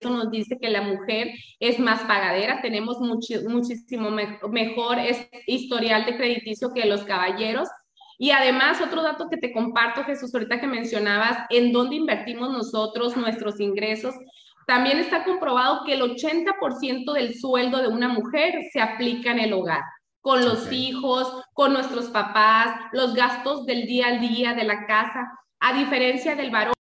[0.02, 4.98] nos dice que la mujer es más pagadera, tenemos muchísimo mejor
[5.48, 7.68] historial de crediticio que los caballeros.
[8.20, 13.16] Y además, otro dato que te comparto, Jesús, ahorita que mencionabas, en dónde invertimos nosotros
[13.16, 14.16] nuestros ingresos,
[14.66, 19.54] también está comprobado que el 80% del sueldo de una mujer se aplica en el
[19.54, 19.82] hogar,
[20.20, 25.32] con los hijos, con nuestros papás, los gastos del día al día de la casa,
[25.60, 26.77] a diferencia del varón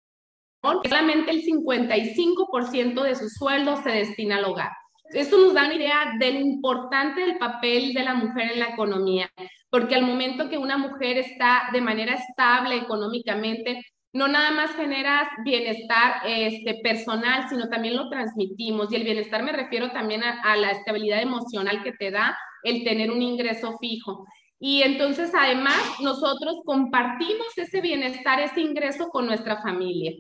[0.83, 4.71] solamente el 55% de su sueldo se destina al hogar.
[5.11, 9.29] Esto nos da una idea del importante del papel de la mujer en la economía,
[9.69, 13.81] porque al momento que una mujer está de manera estable económicamente,
[14.13, 18.91] no nada más generas bienestar este, personal, sino también lo transmitimos.
[18.91, 22.83] Y el bienestar me refiero también a, a la estabilidad emocional que te da el
[22.83, 24.25] tener un ingreso fijo.
[24.57, 30.13] Y entonces, además, nosotros compartimos ese bienestar, ese ingreso con nuestra familia.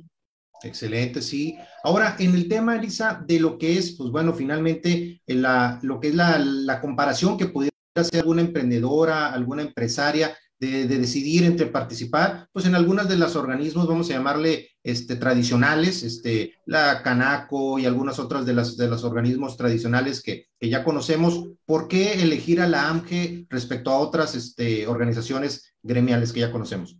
[0.63, 1.57] Excelente, sí.
[1.83, 6.09] Ahora, en el tema, Elisa, de lo que es, pues bueno, finalmente, la, lo que
[6.09, 12.47] es la, comparación que pudiera hacer alguna emprendedora, alguna empresaria, de, de, decidir entre participar,
[12.53, 17.85] pues en algunas de los organismos, vamos a llamarle este, tradicionales, este, la Canaco y
[17.85, 22.61] algunas otras de, las, de los organismos tradicionales que, que ya conocemos, ¿por qué elegir
[22.61, 26.97] a la AMGE respecto a otras este, organizaciones gremiales que ya conocemos?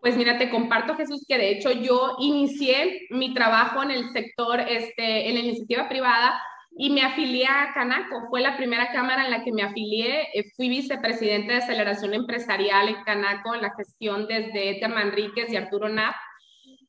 [0.00, 4.60] Pues mira, te comparto, Jesús, que de hecho yo inicié mi trabajo en el sector,
[4.60, 6.40] este, en la iniciativa privada
[6.78, 8.28] y me afilié a Canaco.
[8.28, 10.28] Fue la primera cámara en la que me afilié.
[10.34, 15.56] Eh, fui vicepresidente de aceleración empresarial en Canaco, en la gestión desde Edgar Manríquez y
[15.56, 16.14] Arturo Knapp.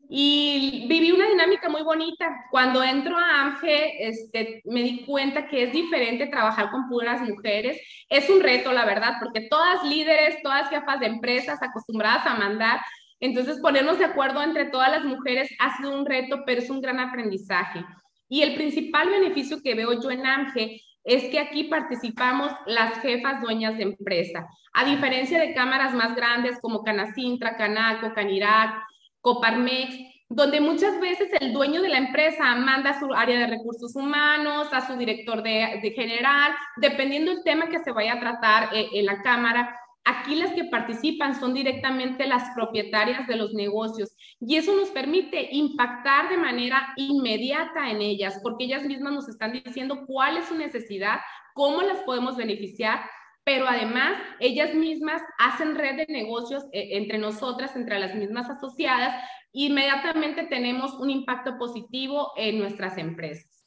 [0.09, 2.45] Y viví una dinámica muy bonita.
[2.49, 7.81] Cuando entro a AMGE, este, me di cuenta que es diferente trabajar con puras mujeres.
[8.09, 12.79] Es un reto, la verdad, porque todas líderes, todas jefas de empresas acostumbradas a mandar,
[13.19, 16.81] entonces, ponernos de acuerdo entre todas las mujeres ha sido un reto, pero es un
[16.81, 17.83] gran aprendizaje.
[18.29, 23.41] Y el principal beneficio que veo yo en AMGE es que aquí participamos las jefas
[23.41, 24.47] dueñas de empresa.
[24.73, 28.83] A diferencia de cámaras más grandes como Canacintra, Canaco, Canirac,
[29.27, 29.93] Coparmex,
[30.29, 34.69] donde muchas veces el dueño de la empresa manda a su área de recursos humanos,
[34.71, 39.05] a su director de, general, dependiendo del tema que se vaya a tratar eh, en
[39.05, 39.77] la Cámara.
[40.05, 45.49] Aquí las que participan son directamente las propietarias de los negocios y eso nos permite
[45.51, 50.55] impactar de manera inmediata en ellas porque ellas mismas nos están diciendo cuál es su
[50.55, 51.19] necesidad,
[51.53, 53.01] cómo las podemos beneficiar
[53.47, 59.23] pero además ellas mismas hacen red de negocios eh, entre nosotras, entre las mismas asociadas,
[59.53, 63.65] inmediatamente tenemos un impacto positivo en nuestras empresas.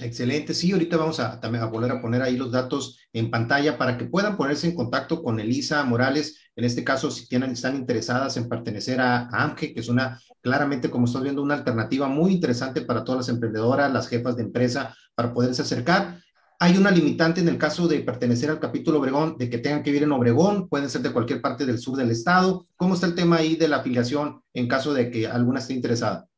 [0.00, 3.78] Excelente, sí, ahorita vamos a, también a volver a poner ahí los datos en pantalla
[3.78, 7.76] para que puedan ponerse en contacto con Elisa Morales, en este caso si tienen, están
[7.76, 12.32] interesadas en pertenecer a, AMGE, que es una, claramente como estás viendo, una alternativa muy
[12.32, 16.18] interesante para todas las emprendedoras, las jefas de empresa, para poderse acercar.
[16.62, 19.90] Hay una limitante en el caso de pertenecer al capítulo Obregón, de que tengan que
[19.90, 22.66] vivir en Obregón, pueden ser de cualquier parte del sur del estado.
[22.76, 26.28] ¿Cómo está el tema ahí de la afiliación en caso de que alguna esté interesada?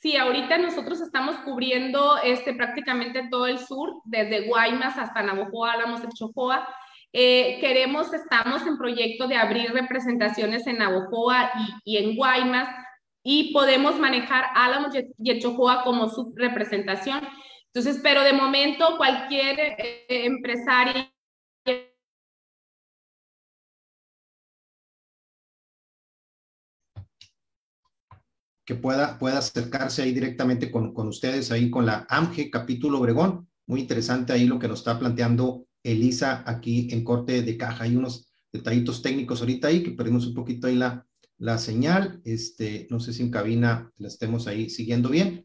[0.00, 6.02] Sí, ahorita nosotros estamos cubriendo este, prácticamente todo el sur, desde Guaymas hasta Navojoa, Álamos,
[6.02, 6.66] El Chojoa.
[7.12, 11.52] Eh, queremos, estamos en proyecto de abrir representaciones en Navojoa
[11.84, 12.68] y, y en Guaymas
[13.22, 17.20] y podemos manejar Álamos y Chojoa como subrepresentación.
[17.74, 21.10] Entonces, pero de momento cualquier eh, empresario
[28.64, 33.48] que pueda, pueda acercarse ahí directamente con, con ustedes, ahí con la AMGE capítulo Obregón.
[33.66, 37.84] Muy interesante ahí lo que nos está planteando Elisa aquí en corte de caja.
[37.84, 41.04] Hay unos detallitos técnicos ahorita ahí que perdimos un poquito ahí la,
[41.38, 42.22] la señal.
[42.24, 45.42] Este, no sé si en cabina la estemos ahí siguiendo bien.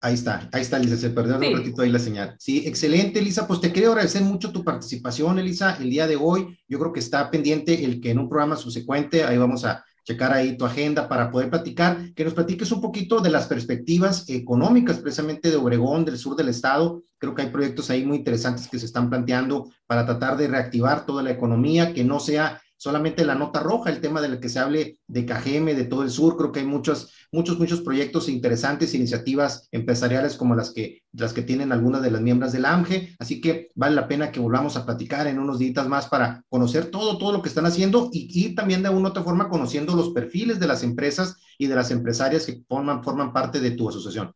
[0.00, 2.36] Ahí está, ahí está, Elisa, se perdió un ratito ahí la señal.
[2.38, 3.48] Sí, excelente, Elisa.
[3.48, 6.56] Pues te quiero agradecer mucho tu participación, Elisa, el día de hoy.
[6.68, 10.32] Yo creo que está pendiente el que en un programa subsecuente, ahí vamos a checar
[10.32, 15.00] ahí tu agenda para poder platicar, que nos platiques un poquito de las perspectivas económicas
[15.00, 17.02] precisamente de Obregón, del sur del estado.
[17.18, 21.04] Creo que hay proyectos ahí muy interesantes que se están planteando para tratar de reactivar
[21.04, 24.60] toda la economía, que no sea solamente la nota roja, el tema del que se
[24.60, 28.94] hable de KGM, de todo el sur, creo que hay muchos, muchos, muchos proyectos interesantes,
[28.94, 33.40] iniciativas empresariales como las que, las que tienen algunas de las miembros del AMGE, así
[33.40, 37.18] que vale la pena que volvamos a platicar en unos días más para conocer todo,
[37.18, 40.66] todo lo que están haciendo y, también de alguna otra forma conociendo los perfiles de
[40.68, 44.32] las empresas y de las empresarias que forman, forman parte de tu asociación.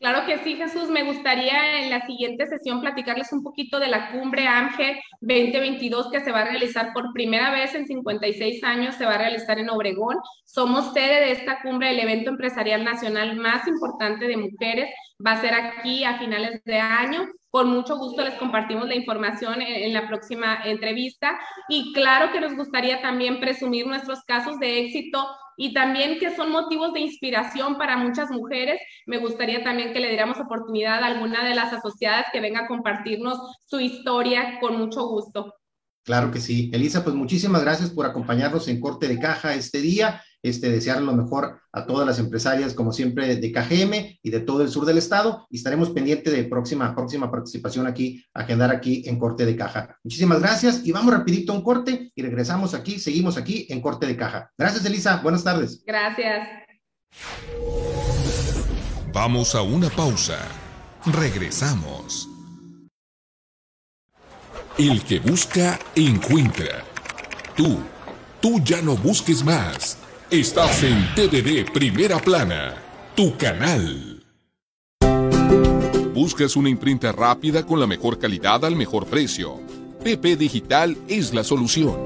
[0.00, 0.88] Claro que sí, Jesús.
[0.88, 6.20] Me gustaría en la siguiente sesión platicarles un poquito de la cumbre AMGE 2022 que
[6.20, 9.68] se va a realizar por primera vez en 56 años, se va a realizar en
[9.68, 10.16] Obregón.
[10.46, 14.88] Somos sede de esta cumbre, el evento empresarial nacional más importante de mujeres.
[15.24, 17.28] Va a ser aquí a finales de año.
[17.50, 21.38] Con mucho gusto les compartimos la información en, la próxima entrevista.
[21.68, 26.52] Y claro que nos gustaría también presumir nuestros casos de éxito y también que son
[26.52, 28.80] motivos de inspiración para muchas mujeres.
[29.06, 32.68] Me gustaría también que le diéramos oportunidad a alguna de las asociadas que venga a
[32.68, 35.54] compartirnos su historia con mucho gusto.
[36.04, 36.70] Claro que sí.
[36.72, 41.12] Elisa, pues muchísimas gracias por acompañarnos en Corte de Caja este día este, desear lo
[41.12, 44.98] mejor a todas las empresarias, como siempre, de KGM y de todo el sur del
[44.98, 49.98] estado, y estaremos pendientes de próxima, próxima participación aquí, agendar aquí en Corte de Caja.
[50.02, 54.06] Muchísimas gracias y vamos rapidito a un corte y regresamos aquí, seguimos aquí en Corte
[54.06, 54.50] de Caja.
[54.56, 55.20] Gracias, Elisa.
[55.22, 55.82] Buenas tardes.
[55.86, 56.48] Gracias.
[59.12, 60.38] Vamos a una pausa.
[61.06, 62.28] Regresamos.
[64.78, 66.84] El que busca, encuentra.
[67.56, 67.80] Tú,
[68.40, 69.99] tú ya no busques más.
[70.30, 72.76] Estás en TDD Primera Plana,
[73.16, 74.22] tu canal.
[76.14, 79.58] ¿Buscas una imprenta rápida con la mejor calidad al mejor precio?
[80.04, 81.96] PP Digital es la solución.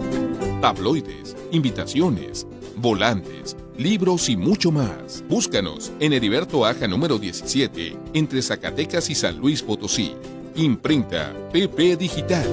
[0.62, 5.22] Tabloides, invitaciones, volantes, libros y mucho más.
[5.28, 10.14] Búscanos en Heriberto Aja número 17, entre Zacatecas y San Luis Potosí.
[10.54, 12.46] Imprenta PP Digital.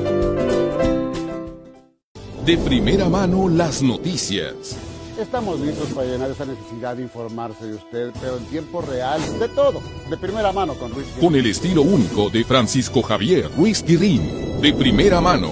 [2.45, 4.90] De primera mano las noticias.
[5.19, 9.49] Estamos listos para llenar esa necesidad de informarse de usted, pero en tiempo real, de
[9.49, 11.07] todo, de primera mano con Ruiz.
[11.19, 15.51] Con el estilo único de Francisco Javier Ruiz Guirín, de primera mano.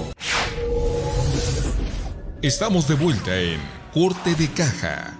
[2.42, 3.60] Estamos de vuelta en
[3.94, 5.19] Corte de Caja.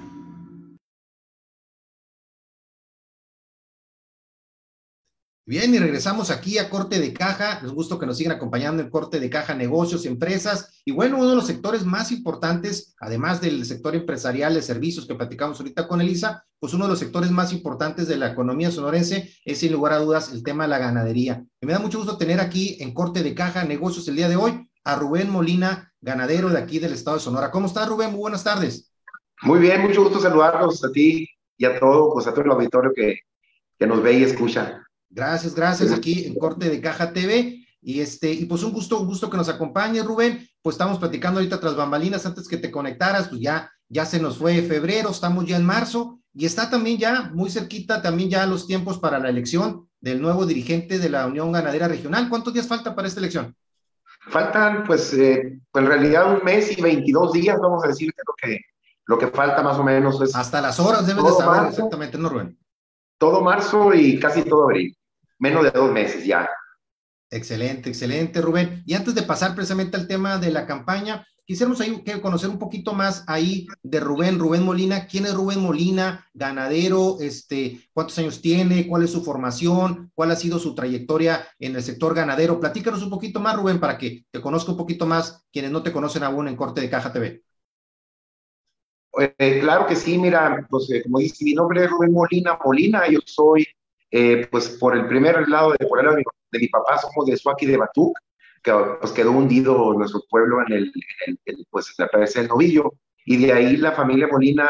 [5.50, 7.60] Bien, y regresamos aquí a Corte de Caja.
[7.64, 10.80] Les gusto que nos sigan acompañando en Corte de Caja, negocios, empresas.
[10.86, 15.16] Y bueno, uno de los sectores más importantes, además del sector empresarial de servicios que
[15.16, 19.34] platicamos ahorita con Elisa, pues uno de los sectores más importantes de la economía sonorense
[19.44, 21.44] es sin lugar a dudas el tema de la ganadería.
[21.60, 24.36] Y me da mucho gusto tener aquí en Corte de Caja, negocios el día de
[24.36, 27.50] hoy a Rubén Molina, ganadero de aquí del estado de Sonora.
[27.50, 28.12] ¿Cómo está Rubén?
[28.12, 28.94] Muy buenas tardes.
[29.42, 32.92] Muy bien, mucho gusto saludarlos a ti y a todo, pues a todo el auditorio
[32.96, 33.22] que,
[33.80, 34.84] que nos ve y escucha.
[35.10, 37.66] Gracias, gracias, aquí en Corte de Caja TV.
[37.82, 40.48] Y este, y pues un gusto, un gusto que nos acompañe, Rubén.
[40.62, 44.38] Pues estamos platicando ahorita tras bambalinas antes que te conectaras, pues ya, ya se nos
[44.38, 48.68] fue febrero, estamos ya en marzo, y está también ya muy cerquita también ya los
[48.68, 52.30] tiempos para la elección del nuevo dirigente de la Unión Ganadera Regional.
[52.30, 53.56] ¿Cuántos días falta para esta elección?
[54.30, 58.22] Faltan, pues, eh, pues en realidad un mes y 22 días, vamos a decir que
[58.28, 58.60] lo que,
[59.06, 60.36] lo que falta más o menos es...
[60.36, 62.60] Hasta las horas debes de saber exactamente, ¿no, Rubén?
[63.18, 64.96] Todo marzo y casi todo abril
[65.40, 66.48] menos de dos meses ya.
[67.32, 68.84] Excelente, excelente, Rubén.
[68.86, 72.94] Y antes de pasar precisamente al tema de la campaña, quisiéramos ahí conocer un poquito
[72.94, 75.06] más ahí de Rubén, Rubén Molina.
[75.06, 76.28] ¿Quién es Rubén Molina?
[76.34, 78.88] Ganadero, este, ¿cuántos años tiene?
[78.88, 80.12] ¿Cuál es su formación?
[80.16, 82.60] ¿Cuál ha sido su trayectoria en el sector ganadero?
[82.60, 85.92] Platícanos un poquito más, Rubén, para que te conozca un poquito más quienes no te
[85.92, 87.44] conocen aún en Corte de Caja TV.
[89.38, 93.10] Eh, claro que sí, mira, pues eh, como dice, mi nombre es Rubén Molina Molina,
[93.10, 93.68] yo soy
[94.12, 97.38] eh, pues por el primer lado, de, por el lado de, mi, papá, somos de
[97.38, 98.18] Suaki de Batuc,
[98.64, 100.92] que pues quedó hundido nuestro pueblo en el,
[101.46, 102.94] el, pues la del novillo,
[103.26, 104.68] y de ahí la familia Molina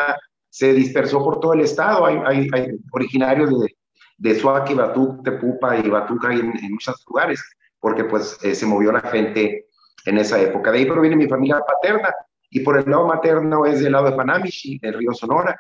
[0.50, 3.76] se dispersó por todo el estado, hay, hay, hay originarios de,
[4.20, 7.42] de Suaki, Batuc, Tepupa y Batuc hay en, muchos lugares,
[7.80, 9.68] porque pues eh, se movió la gente
[10.06, 10.72] en esa época.
[10.72, 12.14] De ahí proviene mi familia paterna,
[12.50, 15.60] y por el lado materno es del lado de Panamichi, del río Sonora,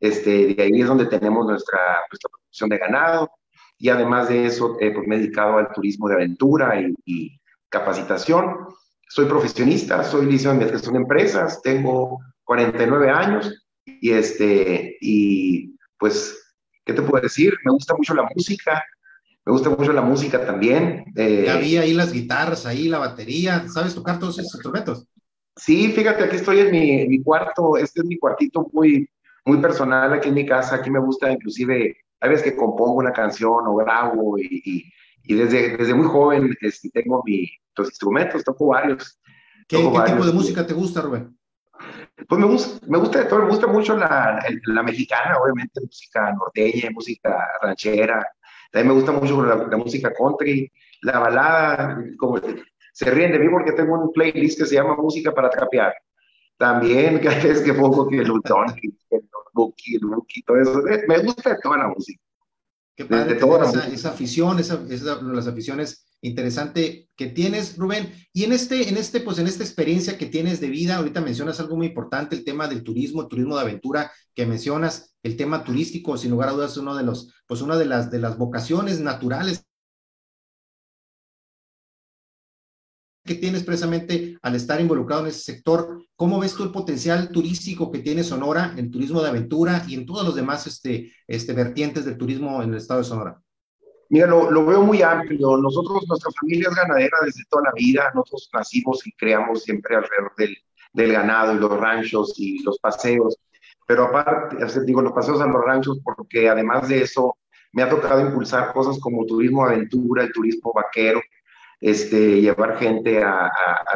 [0.00, 1.78] este, de ahí es donde tenemos nuestra,
[2.10, 3.30] nuestra producción de ganado
[3.78, 8.68] y además de eso, eh, pues me he dedicado al turismo de aventura y, capacitación.
[9.08, 16.54] Soy profesionista, soy licenciado en administración de empresas, tengo 49 años y, este, y pues,
[16.84, 17.54] ¿qué te puedo decir?
[17.64, 18.82] Me gusta mucho la música,
[19.44, 21.04] me gusta mucho la música también.
[21.16, 25.06] Eh, ya vi ahí las guitarras, ahí la batería, ¿sabes tocar todos esos instrumentos?
[25.56, 29.08] Sí, fíjate, aquí estoy en mi, mi cuarto, este es mi cuartito muy,
[29.46, 30.76] muy personal aquí en mi casa.
[30.76, 35.76] Aquí me gusta inclusive, hay veces que compongo una canción o grabo y, y, desde,
[35.76, 39.18] desde muy joven este, tengo mis instrumentos, toco varios.
[39.68, 41.36] ¿Qué, tipo de música te gusta, Rubén?
[42.28, 46.32] Pues me gusta, me gusta de todo, me gusta mucho la, la mexicana, obviamente, música
[46.32, 48.26] norteña, música ranchera.
[48.70, 50.70] También me gusta mucho la, la música country,
[51.02, 52.40] la balada, como
[52.92, 55.92] se ríen de mí porque tengo un playlist que se llama Música para Trapear
[56.56, 58.66] también cada vez que pongo que el Ultron,
[59.10, 59.25] el
[59.56, 62.20] Buki, el Buki, todo eso, me gusta toda la música.
[62.94, 68.10] Qué padre, toda esa, esa, afición, esa, esa, las aficiones interesante que tienes, Rubén.
[68.32, 71.60] Y en este, en este, pues en esta experiencia que tienes de vida, ahorita mencionas
[71.60, 75.62] algo muy importante, el tema del turismo, el turismo de aventura que mencionas, el tema
[75.62, 79.00] turístico, sin lugar a dudas, uno de los, pues una de las, de las vocaciones
[79.00, 79.66] naturales
[83.26, 86.02] que tienes precisamente al estar involucrado en ese sector.
[86.16, 90.06] ¿Cómo ves tú el potencial turístico que tiene Sonora en turismo de aventura y en
[90.06, 93.42] todos los demás este, este, vertientes del turismo en el estado de Sonora?
[94.08, 95.56] Mira, lo, lo, veo muy amplio.
[95.56, 98.10] Nosotros, nuestra familia es ganadera desde toda la vida.
[98.14, 100.56] Nosotros nacimos y creamos siempre alrededor del,
[100.92, 103.36] del ganado y los ranchos y los paseos.
[103.86, 107.36] Pero aparte, digo, los paseos a los ranchos porque además de eso
[107.72, 111.20] me ha tocado impulsar cosas como turismo aventura, el turismo vaquero,
[111.80, 113.50] este, llevar gente a,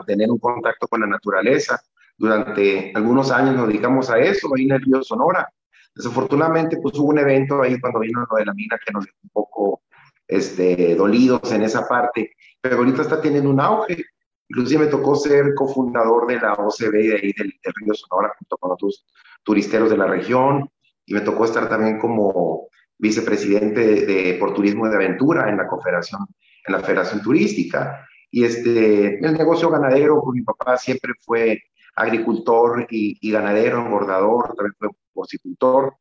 [0.07, 1.81] tener un contacto con la naturaleza.
[2.17, 5.49] Durante algunos años nos dedicamos a eso ahí en el río Sonora.
[5.95, 9.19] Desafortunadamente, pues hubo un evento ahí cuando vino lo de la mina que nos dejó
[9.23, 9.83] un poco
[10.27, 14.05] este, dolidos en esa parte, pero ahorita está teniendo un auge.
[14.49, 18.73] Inclusive me tocó ser cofundador de la OCB de ahí del, río Sonora junto con
[18.73, 19.07] otros
[19.43, 20.69] turisteros de la región
[21.07, 22.69] y me tocó estar también como
[22.99, 26.27] vicepresidente de, de, por turismo de aventura en la Confederación
[26.67, 28.07] en la Federación Turística.
[28.31, 31.63] Y este, el negocio ganadero, pues mi papá siempre fue
[31.97, 35.95] agricultor y, ganadero, engordador, también fue porcicultor.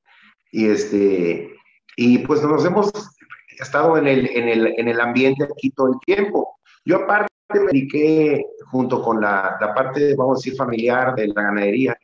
[0.52, 1.56] Y, este,
[1.96, 2.92] y pues nos hemos
[3.60, 6.60] estado en el, en, el, en el ambiente aquí todo el tiempo.
[6.86, 11.42] Yo aparte me dediqué junto con la, la parte, vamos a decir, familiar de la
[11.42, 11.98] ganadería.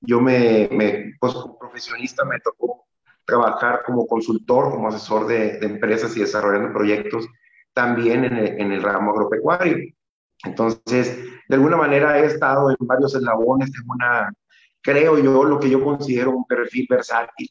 [0.00, 2.86] Yo me, me pues como profesionista me tocó
[3.24, 7.28] trabajar como consultor, como asesor de, de empresas y desarrollando proyectos
[7.72, 9.76] también en el, ramo agropecuario.
[10.44, 11.18] Entonces,
[11.48, 14.32] de alguna manera he estado en varios eslabones, tengo una,
[14.80, 17.48] creo yo, lo que yo considero un perfil versátil.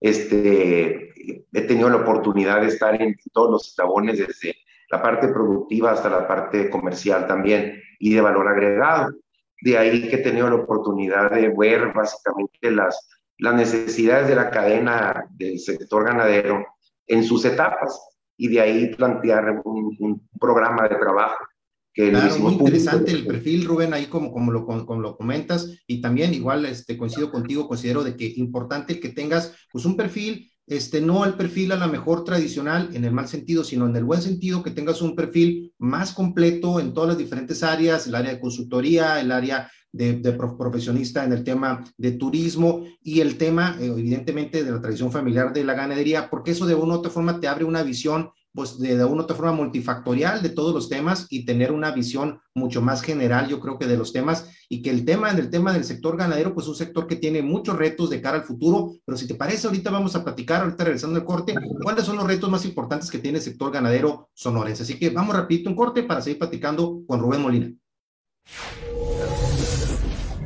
[0.00, 1.12] Este,
[1.52, 4.56] he tenido la oportunidad de estar en todos los eslabones, desde
[4.90, 9.12] la parte productiva hasta la parte comercial también y de valor agregado.
[9.60, 13.08] De ahí que he tenido la oportunidad de ver básicamente las,
[13.38, 16.64] las necesidades de la cadena del sector ganadero
[17.06, 18.09] en sus etapas
[18.40, 21.44] y de ahí plantear un, programa de trabajo.
[21.92, 26.00] Que claro, muy interesante el perfil, Rubén, ahí como, como, lo, como lo comentas, y
[26.00, 30.50] también igual este, coincido contigo, considero de que importante el que tengas pues un perfil
[30.66, 34.04] este, no el perfil a la mejor tradicional en el mal sentido, sino en el
[34.04, 38.32] buen sentido, que tengas un perfil más completo en todas las diferentes áreas, el área
[38.32, 43.86] de consultoría, el área de, profesionista en el tema de turismo y el tema, eh,
[43.86, 47.40] evidentemente, de la tradición familiar de la ganadería, porque eso de una u otra forma
[47.40, 51.26] te abre una visión pues de, de una otra forma multifactorial de todos los temas
[51.30, 54.90] y tener una visión mucho más general, yo creo que de los temas y que
[54.90, 58.10] el tema en el tema del sector ganadero, pues un sector que tiene muchos retos
[58.10, 61.24] de cara al futuro, pero si te parece, ahorita vamos a platicar, ahorita regresando al
[61.24, 64.82] corte, cuáles son los retos más importantes que tiene el sector ganadero sonorense.
[64.82, 67.72] Así que vamos rapidito un corte para seguir platicando con Rubén Molina.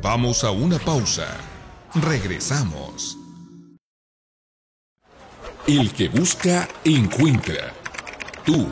[0.05, 1.25] Vamos a una pausa.
[1.95, 3.17] Regresamos.
[5.65, 7.73] El que busca, encuentra.
[8.45, 8.67] Tú,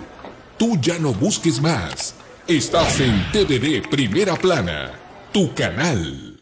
[0.59, 2.13] tú ya no busques más.
[2.47, 4.91] Estás en TVD Primera Plana,
[5.31, 6.39] tu canal.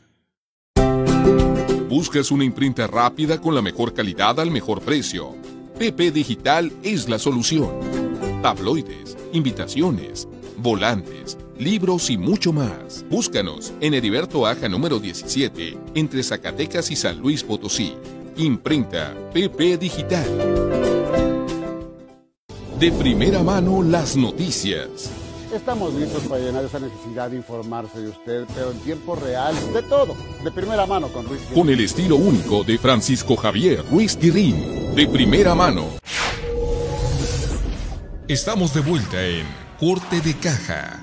[1.88, 5.38] ¿Buscas una imprenta rápida con la mejor calidad al mejor precio?
[5.80, 8.42] PP Digital es la solución.
[8.42, 10.28] Tabloides, invitaciones,
[10.58, 13.06] volantes, libros y mucho más.
[13.10, 17.94] Búscanos en Heriberto Aja número 17, entre Zacatecas y San Luis Potosí.
[18.38, 20.26] Imprenta PP Digital.
[22.80, 25.12] De primera mano las noticias.
[25.54, 29.84] Estamos listos para llenar esa necesidad de informarse de usted, pero en tiempo real, de
[29.84, 34.96] todo, de primera mano con Ruiz Con el estilo único de Francisco Javier Ruiz Guirín,
[34.96, 35.88] de primera mano.
[38.30, 39.46] Estamos de vuelta en
[39.78, 41.01] Corte de Caja.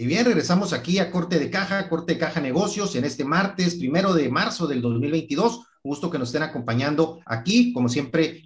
[0.00, 3.74] Y bien, regresamos aquí a Corte de Caja, Corte de Caja Negocios, en este martes,
[3.74, 8.44] primero de marzo del 2022 gusto que nos estén acompañando aquí, como siempre.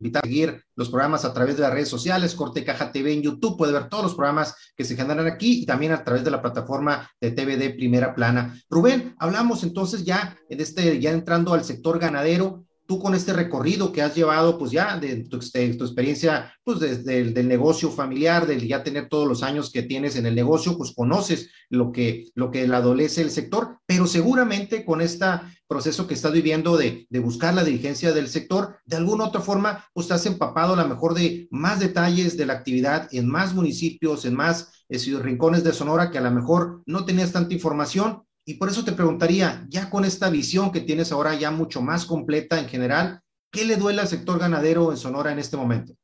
[0.00, 3.22] Invitar a seguir los programas a través de las redes sociales, Corte Caja TV en
[3.22, 6.30] YouTube, puede ver todos los programas que se generan aquí y también a través de
[6.32, 8.60] la plataforma de TVD Primera Plana.
[8.68, 13.90] Rubén, hablamos entonces ya en este, ya entrando al sector ganadero, tú con este recorrido
[13.90, 18.84] que has llevado, pues ya de tu, experiencia, pues desde el negocio familiar, del ya
[18.84, 22.68] tener todos los años que tienes en el negocio, pues conoces lo que, lo que
[22.68, 25.24] le adolece el sector, pero seguramente con este
[25.66, 29.86] proceso que estás viviendo de, de buscar la dirigencia del sector, de alguna otra forma,
[29.94, 33.54] pues te has empapado a lo mejor de más detalles de la actividad en más
[33.54, 38.24] municipios, en más eh, rincones de Sonora que a lo mejor no tenías tanta información
[38.44, 42.04] y por eso te preguntaría, ya con esta visión que tienes ahora ya mucho más
[42.04, 43.20] completa en general,
[43.50, 45.94] ¿qué le duele al sector ganadero en Sonora en este momento?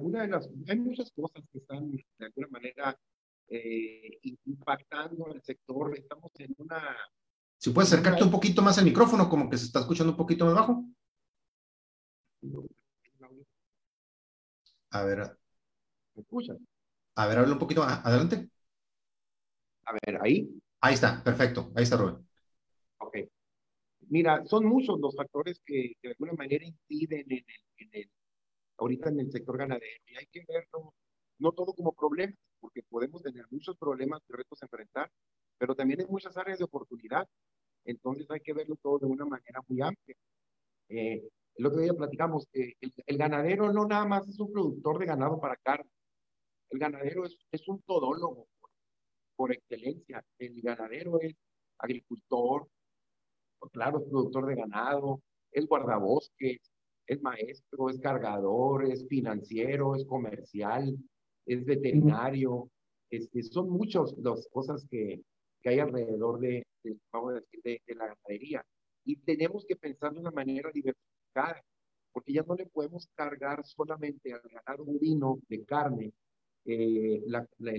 [0.00, 2.98] una de las, hay muchas cosas que están de alguna manera
[3.48, 5.96] eh, impactando al sector.
[5.96, 6.96] Estamos en una...
[7.58, 10.44] Si puedes acercarte un poquito más al micrófono, como que se está escuchando un poquito
[10.44, 10.84] más bajo.
[14.90, 15.38] A ver.
[16.14, 16.58] ¿Me escuchas?
[17.14, 17.82] A ver, habla un poquito.
[17.82, 18.50] Adelante.
[19.84, 20.48] A ver, ahí.
[20.80, 21.72] Ahí está, perfecto.
[21.74, 22.26] Ahí está Rubén.
[22.98, 23.16] Ok.
[24.08, 28.10] Mira, son muchos los factores que, de alguna manera impiden en el,
[28.78, 30.02] ahorita en el sector ganadero.
[30.06, 30.94] Y hay que verlo,
[31.38, 35.10] no todo como problema, porque podemos tener muchos problemas y retos a enfrentar,
[35.58, 37.28] pero también hay muchas áreas de oportunidad.
[37.84, 40.16] Entonces hay que verlo todo de una manera muy amplia.
[40.88, 45.06] Eh, el otro día platicamos, que el, ganadero no nada más es un productor de
[45.06, 45.90] ganado para carne.
[46.70, 48.48] El ganadero es, es un todólogo,
[49.36, 50.24] por excelencia.
[50.38, 51.34] El ganadero es
[51.78, 52.68] agricultor,
[53.58, 56.60] pues claro, es productor de ganado, es guardabosques,
[57.06, 60.96] es maestro, es cargador, es financiero, es comercial,
[61.46, 62.70] es veterinario.
[63.10, 65.20] Este, son muchas las cosas que,
[65.62, 66.64] que hay alrededor de,
[67.12, 68.64] vamos a decir, de, de, la ganadería.
[69.04, 71.62] Y tenemos que pensar de una manera diversificada,
[72.12, 76.12] porque ya no le podemos cargar solamente al ganado vino de carne
[76.64, 77.22] eh,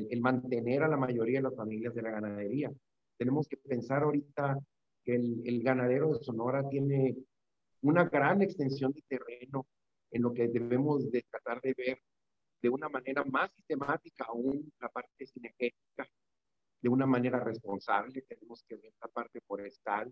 [0.10, 2.72] el mantener a la mayoría de las familias de la ganadería.
[3.18, 4.60] Tenemos que pensar ahorita
[5.04, 7.16] que el, ganadero de Sonora tiene
[7.82, 9.68] una gran extensión de terreno
[10.12, 12.00] en lo que debemos de tratar de ver
[12.62, 16.08] de una manera más sistemática aún la parte cinegética,
[16.82, 18.22] de una manera responsable.
[18.22, 20.12] Tenemos que ver la parte forestal,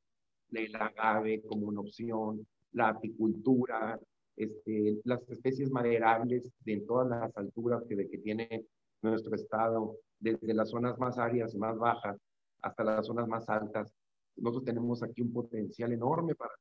[0.51, 3.99] el agave como una opción, la apicultura,
[4.35, 8.65] este, las especies maderables de todas las alturas que, de que tiene
[9.01, 12.17] nuestro estado, desde las zonas más áreas, más bajas,
[12.61, 13.93] hasta las zonas más altas,
[14.35, 16.53] nosotros tenemos aquí un potencial enorme para,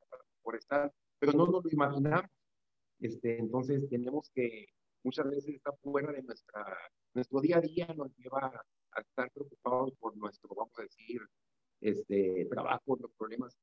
[0.42, 2.30] para estar, pero no nos lo imaginamos.
[2.98, 4.66] Este, entonces tenemos que,
[5.02, 6.64] muchas veces está fuera de nuestra,
[7.14, 8.52] nuestro día a día, nos lleva
[8.92, 11.20] a estar preocupados por nuestro, vamos a decir,
[11.80, 13.56] este, trabajo, los problemas.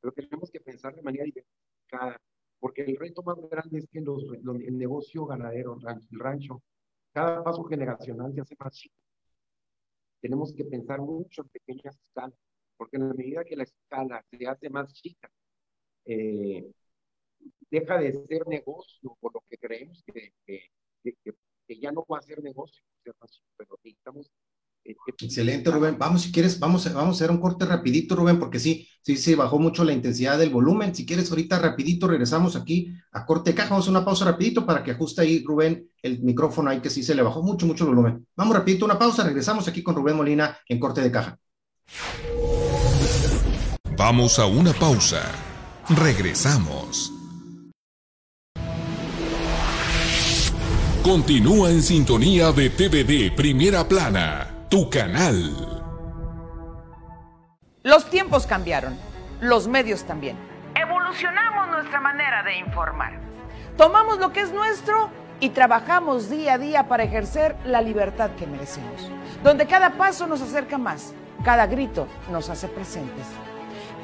[0.00, 2.20] Pero tenemos que pensar de manera diversificada,
[2.60, 5.78] porque el reto más grande es que los, el negocio ganadero,
[6.10, 6.62] el rancho,
[7.12, 8.94] cada paso generacional se hace más chico.
[10.20, 12.38] Tenemos que pensar mucho en pequeñas escalas,
[12.76, 15.30] porque en la medida que la escala se hace más chica,
[16.04, 16.70] eh,
[17.70, 20.68] deja de ser negocio por lo que creemos que, que,
[21.02, 24.30] que, ya no va a ser negocio, pero necesitamos
[24.84, 25.96] Excelente, Rubén.
[25.98, 29.34] Vamos, si quieres, vamos, vamos a hacer un corte rapidito, Rubén, porque sí, sí, sí,
[29.34, 30.94] bajó mucho la intensidad del volumen.
[30.94, 33.70] Si quieres, ahorita rapidito regresamos aquí a corte de caja.
[33.70, 37.02] Vamos a una pausa rapidito para que ajuste ahí, Rubén, el micrófono ahí, que sí
[37.02, 38.26] se le bajó mucho, mucho el volumen.
[38.36, 41.38] Vamos rapidito, una pausa, regresamos aquí con Rubén Molina en corte de caja.
[43.96, 45.22] Vamos a una pausa.
[45.88, 47.12] Regresamos.
[51.02, 55.82] Continúa en sintonía de TVD Primera Plana, tu canal.
[57.82, 58.96] Los tiempos cambiaron,
[59.40, 60.38] los medios también.
[60.74, 63.18] Evolucionamos nuestra manera de informar.
[63.76, 65.10] Tomamos lo que es nuestro
[65.40, 69.10] y trabajamos día a día para ejercer la libertad que merecemos,
[69.42, 71.14] donde cada paso nos acerca más,
[71.44, 73.26] cada grito nos hace presentes.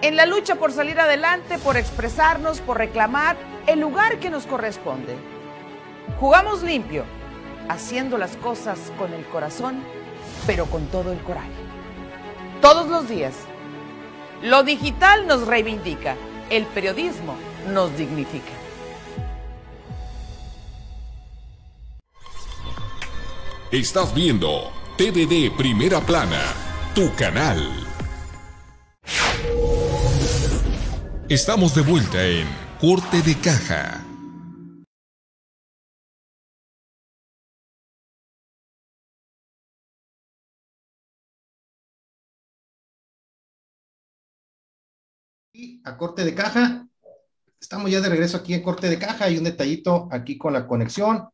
[0.03, 3.37] En la lucha por salir adelante, por expresarnos, por reclamar
[3.67, 5.17] el lugar que nos corresponde
[6.21, 7.05] Jugamos limpio,
[7.69, 9.83] haciendo las cosas con el corazón,
[10.47, 11.51] pero con todo el coraje.
[12.63, 13.35] Todos los días.
[14.43, 16.17] Lo digital nos reivindica,
[16.51, 17.35] el periodismo
[17.73, 18.53] nos dignifica.
[23.73, 26.41] Estás viendo TVD Primera Plana,
[26.95, 27.87] tu canal.
[31.29, 32.47] Estamos de vuelta en
[32.81, 34.06] Corte de Caja.
[45.85, 46.87] A corte de caja.
[47.61, 49.25] Estamos ya de regreso aquí en corte de caja.
[49.25, 51.29] Hay un detallito aquí con la conexión.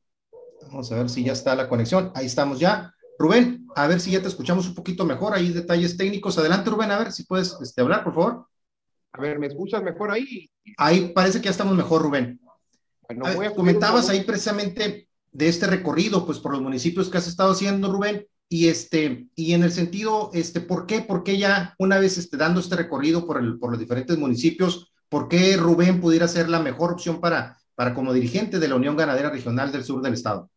[0.63, 2.13] Vamos a ver si ya está la conexión.
[2.15, 2.95] Ahí estamos ya.
[3.19, 5.35] Rubén, a ver si ya te escuchamos un poquito mejor.
[5.35, 6.39] Hay detalles técnicos.
[6.39, 8.47] Adelante, Rubén, a ver si puedes este, hablar, por favor.
[9.13, 10.51] A ver, ¿me escuchas mejor ahí?
[10.79, 12.41] Ahí parece que ya estamos mejor, Rubén.
[13.55, 18.27] comentabas ahí precisamente de este recorrido, pues por los municipios que has estado haciendo, Rubén,
[18.53, 21.01] y, este, y en el sentido, este, ¿por qué?
[21.01, 24.93] ¿Por qué ya una vez este, dando este recorrido por, el, por los diferentes municipios,
[25.09, 28.95] ¿por qué Rubén pudiera ser la mejor opción para, para como dirigente de la Unión
[28.95, 30.51] Ganadera Regional del Sur del Estado?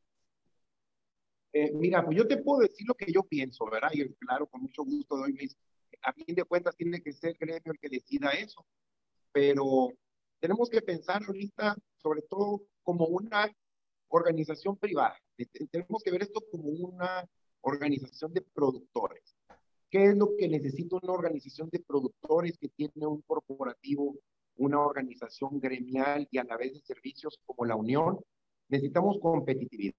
[1.54, 3.92] Eh, mira, pues yo te puedo decir lo que yo pienso, ¿verdad?
[3.94, 5.56] Y claro, con mucho gusto doy mis...
[6.02, 8.66] A fin de cuentas tiene que ser el gremio el que decida eso,
[9.32, 9.88] pero
[10.42, 13.50] tenemos que pensar ahorita sobre todo como una
[14.10, 15.18] organización privada.
[15.72, 17.26] Tenemos que ver esto como una
[17.66, 19.36] organización de productores.
[19.90, 24.16] ¿Qué es lo que necesita una organización de productores que tiene un corporativo,
[24.58, 28.20] una organización gremial y a la vez de servicios como la Unión?
[28.70, 29.96] Necesitamos competitividad.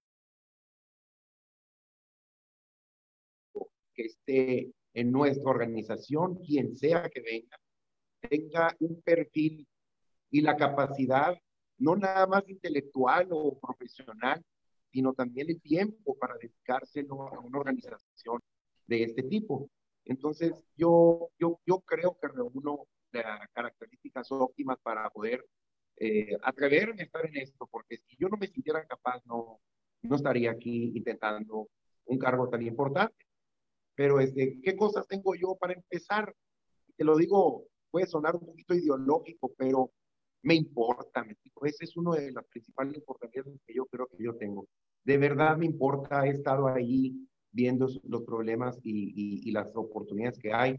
[3.94, 7.58] Que esté en nuestra organización, quien sea que venga,
[8.20, 9.66] tenga un perfil
[10.30, 11.36] y la capacidad,
[11.78, 14.44] no nada más intelectual o profesional,
[14.96, 18.40] sino también el tiempo para dedicárselo a una organización
[18.86, 19.68] de este tipo.
[20.06, 25.44] Entonces, yo, yo, yo creo que reúno las características óptimas para poder
[25.98, 29.60] eh, atreverme a estar en esto, porque si yo no me sintiera capaz, no,
[30.00, 31.68] no estaría aquí intentando
[32.06, 33.22] un cargo tan importante.
[33.94, 36.34] Pero, este, ¿qué cosas tengo yo para empezar?
[36.96, 39.92] Te lo digo, puede sonar un poquito ideológico, pero
[40.40, 44.34] me importa, me ese es uno de las principales fortalezas que yo creo que yo
[44.36, 44.66] tengo
[45.06, 47.14] de verdad me importa, he estado ahí
[47.52, 50.76] viendo los problemas y, las oportunidades que hay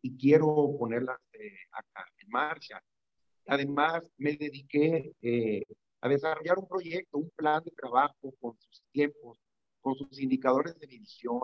[0.00, 1.52] y quiero ponerlas eh,
[2.18, 2.82] en marcha.
[3.46, 5.62] Además, me dediqué eh,
[6.00, 9.38] a desarrollar un proyecto, un plan de trabajo con sus tiempos,
[9.82, 11.42] con sus indicadores de medición,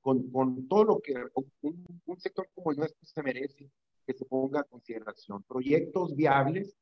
[0.00, 1.14] con, con todo lo que
[1.62, 3.68] un, un sector como el nuestro se merece
[4.06, 5.42] que se ponga a consideración.
[5.42, 6.76] Proyectos viables,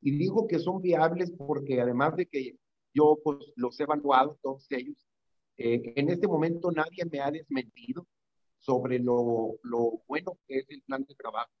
[0.00, 2.56] y digo que son viables porque además de que
[2.94, 4.96] yo pues los he evaluado, todos ellos.
[5.56, 8.06] Eh, en este momento nadie me ha desmentido
[8.58, 11.52] sobre lo, lo bueno que es el plan de trabajo.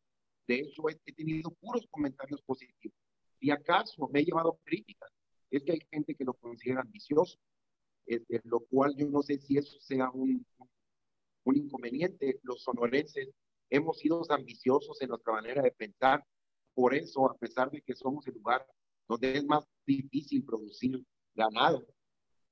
[0.46, 2.96] De hecho, he, tenido puros comentarios positivos.
[3.40, 5.10] Y acaso me he llevado críticas.
[5.50, 7.38] Es que hay gente que lo considera ambicioso,
[8.06, 10.46] este, lo cual yo no sé si eso sea un,
[11.44, 12.40] un inconveniente.
[12.42, 13.28] Los sonorenses
[13.70, 16.24] hemos sido ambiciosos en nuestra manera de pensar.
[16.74, 18.66] Por eso, a pesar de que somos el lugar
[19.08, 21.02] donde es más difícil producir
[21.34, 21.86] ganado,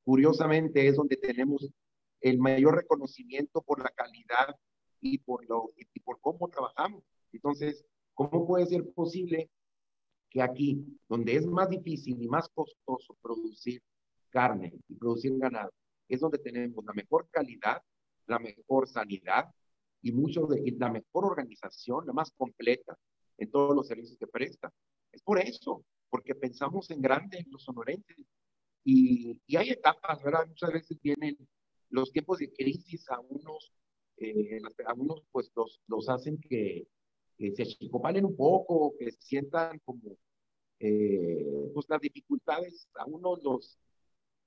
[0.05, 1.71] curiosamente es donde tenemos
[2.21, 4.55] el mayor reconocimiento por la calidad
[5.01, 7.03] y por, lo, y por cómo trabajamos.
[7.33, 9.51] Entonces, ¿cómo puede ser posible
[10.31, 13.83] que aquí, donde es más difícil y más costoso producir
[14.31, 15.73] carne y producir ganado,
[16.09, 17.83] es donde tenemos la mejor calidad,
[18.27, 19.51] la mejor sanidad
[20.01, 22.97] y mucho de la mejor organización, la más completa
[23.37, 24.73] en todos los servicios que presta.
[25.13, 28.17] Es por eso, porque pensamos en grande en los sonorenses.
[28.85, 30.47] Y, y hay etapas, ¿verdad?
[30.47, 31.37] Muchas veces vienen
[31.91, 33.73] los tiempos de crisis a unos,
[34.17, 36.89] eh, a unos pues los, los hacen que,
[37.37, 40.17] que se achicopalen un poco, que sientan como,
[40.81, 43.79] eh, pues las dificultades a unos los,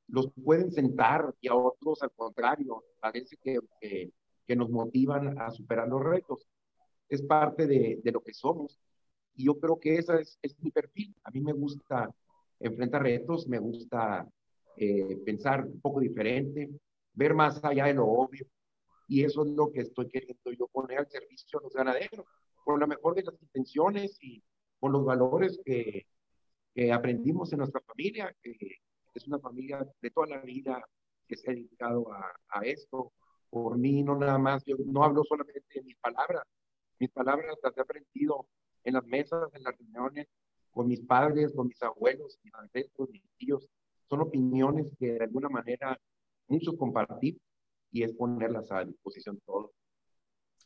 [0.08, 4.12] los pueden sentar y a otros al contrario, parece que, que,
[4.46, 6.46] que nos motivan a superar los retos.
[7.08, 8.80] Es parte de, de, lo que somos.
[9.36, 11.16] Y yo creo que ese es, es mi perfil.
[11.24, 12.10] A mí me gusta
[12.60, 14.28] enfrentar retos, me gusta
[14.78, 16.70] eh, pensar un poco diferente,
[17.14, 18.45] ver más allá de lo obvio.
[19.08, 22.26] Y eso es lo que estoy queriendo yo poner al servicio de los ganaderos,
[22.64, 24.43] con la mejor de las intenciones y
[24.80, 26.08] con los valores que,
[26.74, 28.58] que aprendimos en nuestra familia, que
[29.14, 30.84] es una familia de toda la vida
[31.28, 33.14] que se ha dedicado a, a esto.
[33.49, 36.43] Por mí, no nada más, yo no hablo solamente de mis palabras,
[36.99, 38.47] mis palabras las he aprendido
[38.84, 40.28] en las mesas, en las reuniones,
[40.76, 43.67] con mis padres, con mis abuelos, mis ancestros, mis tíos.
[44.09, 45.97] Son opiniones que de alguna manera
[46.47, 47.39] mucho compartir
[47.91, 49.71] y es ponerlas a disposición de todos.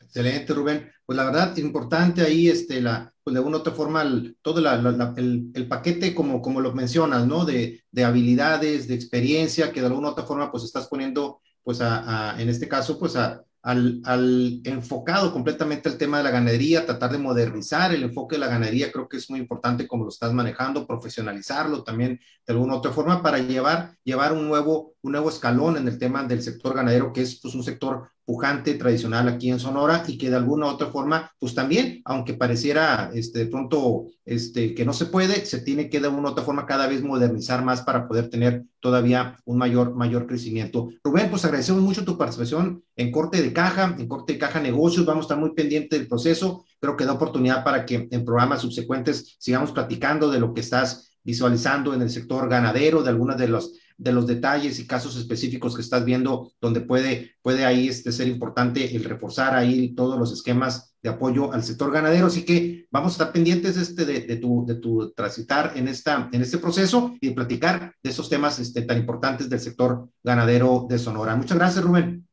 [0.02, 0.90] Excelente, Rubén.
[1.06, 4.62] Pues la verdad, importante ahí, este, la, pues de una u otra forma, el, todo
[4.62, 7.46] la, la, el, el, paquete, como, como lo mencionas, ¿no?
[7.46, 11.82] De, de, habilidades, de experiencia, que de alguna u otra forma, pues estás poniendo, pues
[11.82, 16.86] a, a en este caso, pues a, al, enfocado completamente al tema de la ganadería,
[16.86, 20.10] tratar de modernizar el enfoque de la ganadería, creo que es muy importante como lo
[20.10, 25.30] estás manejando, profesionalizarlo también de alguna otra forma para llevar, llevar un, nuevo, un nuevo
[25.30, 29.50] escalón en el tema del sector ganadero, que es pues, un sector pujante, tradicional aquí
[29.50, 33.46] en Sonora y que de alguna u otra forma, pues también, aunque pareciera este, de
[33.48, 36.86] pronto este, que no se puede, se tiene que de alguna u otra forma cada
[36.86, 40.90] vez modernizar más para poder tener todavía un mayor, mayor crecimiento.
[41.04, 45.08] Rubén, pues agradecemos mucho tu participación en corte de caja, en corte de caja negocios,
[45.08, 48.62] vamos a estar muy pendientes del proceso, creo que da oportunidad para que en programas
[48.62, 53.48] subsecuentes sigamos platicando de lo que estás visualizando en el sector ganadero, de algunas de
[53.48, 58.14] los de los detalles y casos específicos que estás viendo, donde puede, puede ahí este,
[58.14, 62.28] ser importante el reforzar ahí todos los esquemas de apoyo al sector ganadero.
[62.28, 66.30] Así que vamos a estar pendientes este, de, de, tu, de tu transitar en, esta,
[66.32, 70.88] en este proceso y de platicar de esos temas este, tan importantes del sector ganadero
[70.90, 71.36] de Sonora.
[71.36, 72.26] Muchas gracias, Rubén.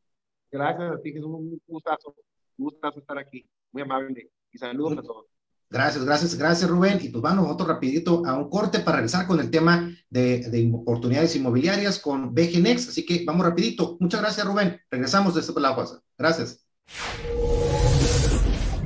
[0.51, 2.15] Gracias a ti, que es un gustazo,
[2.57, 3.45] gustazo estar aquí.
[3.73, 4.31] Muy amable.
[4.53, 5.36] Y saludos a todos.
[5.69, 7.01] Gracias, gracias, gracias Rubén.
[7.03, 10.71] Y pues vamos otro rapidito a un corte para regresar con el tema de, de
[10.73, 12.89] oportunidades inmobiliarias con BGNex.
[12.89, 13.97] Así que vamos rapidito.
[14.01, 14.81] Muchas gracias Rubén.
[14.91, 16.01] Regresamos desde la pausa.
[16.17, 16.65] Gracias.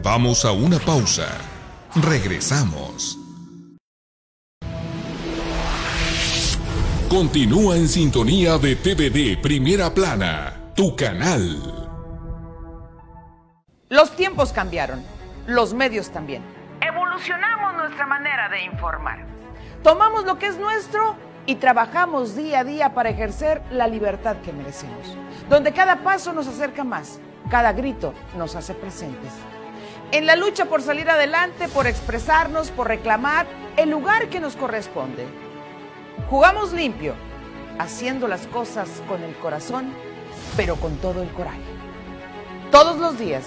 [0.02, 1.28] Vamos a una pausa.
[1.94, 3.18] Regresamos.
[7.10, 11.60] Continúa en sintonía de TVD Primera Plana, tu canal.
[13.88, 15.02] Los tiempos cambiaron,
[15.48, 16.42] los medios también
[17.20, 19.18] evolucionamos nuestra manera de informar.
[19.82, 24.54] Tomamos lo que es nuestro y trabajamos día a día para ejercer la libertad que
[24.54, 25.16] merecemos,
[25.50, 29.32] donde cada paso nos acerca más, cada grito nos hace presentes.
[30.12, 33.46] En la lucha por salir adelante, por expresarnos, por reclamar
[33.76, 35.26] el lugar que nos corresponde.
[36.30, 37.14] Jugamos limpio,
[37.78, 39.92] haciendo las cosas con el corazón,
[40.56, 41.60] pero con todo el coraje.
[42.70, 43.44] Todos los días.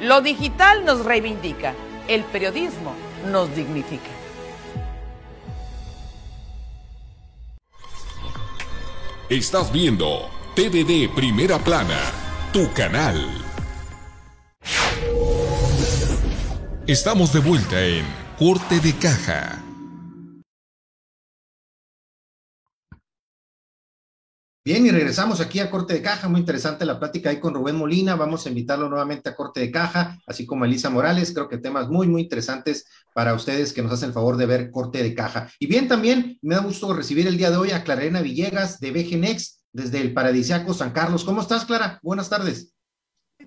[0.00, 1.72] Lo digital nos reivindica
[2.08, 2.94] el periodismo
[3.26, 4.10] nos dignifica.
[9.28, 12.00] Estás viendo TVD Primera Plana,
[12.52, 13.30] tu canal.
[16.86, 18.06] Estamos de vuelta en
[18.38, 19.67] Corte de Caja.
[24.68, 26.28] Bien, y regresamos aquí a Corte de Caja.
[26.28, 28.16] Muy interesante la plática ahí con Rubén Molina.
[28.16, 31.32] Vamos a invitarlo nuevamente a Corte de Caja, así como a Elisa Morales.
[31.32, 34.70] Creo que temas muy, muy interesantes para ustedes que nos hacen el favor de ver
[34.70, 35.50] Corte de Caja.
[35.58, 38.90] Y bien, también me da gusto recibir el día de hoy a Clarena Villegas de
[38.90, 41.24] BGNex desde el paradisiaco San Carlos.
[41.24, 41.98] ¿Cómo estás, Clara?
[42.02, 42.74] Buenas tardes.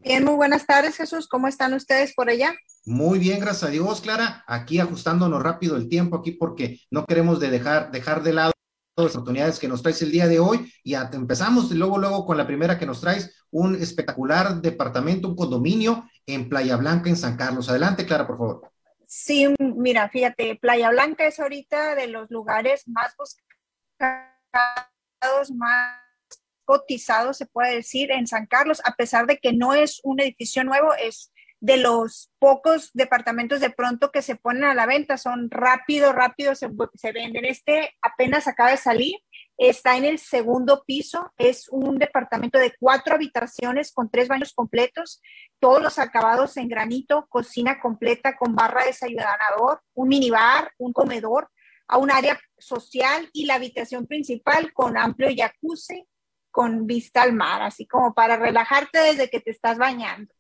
[0.03, 1.28] Bien, muy buenas tardes, Jesús.
[1.28, 2.55] ¿Cómo están ustedes por allá?
[2.84, 4.43] Muy bien, gracias a Dios, Clara.
[4.47, 8.51] Aquí ajustándonos rápido el tiempo aquí porque no queremos de dejar, dejar de lado
[8.95, 12.45] las oportunidades que nos traes el día de hoy y empezamos luego, luego con la
[12.45, 17.69] primera que nos traes, un espectacular departamento, un condominio en Playa Blanca, en San Carlos.
[17.69, 18.71] Adelante, Clara, por favor.
[19.07, 24.31] Sí, mira, fíjate, Playa Blanca es ahorita de los lugares más buscados,
[25.55, 25.97] más
[26.63, 30.63] cotizados, se puede decir, en San Carlos, a pesar de que no es un edificio
[30.63, 31.30] nuevo, es
[31.62, 36.55] de los pocos departamentos de pronto que se ponen a la venta, son rápido, rápido,
[36.55, 37.45] se, se venden.
[37.45, 39.14] Este apenas acaba de salir,
[39.57, 45.22] está en el segundo piso, es un departamento de cuatro habitaciones con tres baños completos,
[45.59, 51.47] todos los acabados en granito, cocina completa con barra desayunador, un minibar, un comedor,
[51.88, 56.07] a un área social y la habitación principal con amplio jacuzzi,
[56.49, 60.34] con vista al mar, así como para relajarte desde que te estás bañando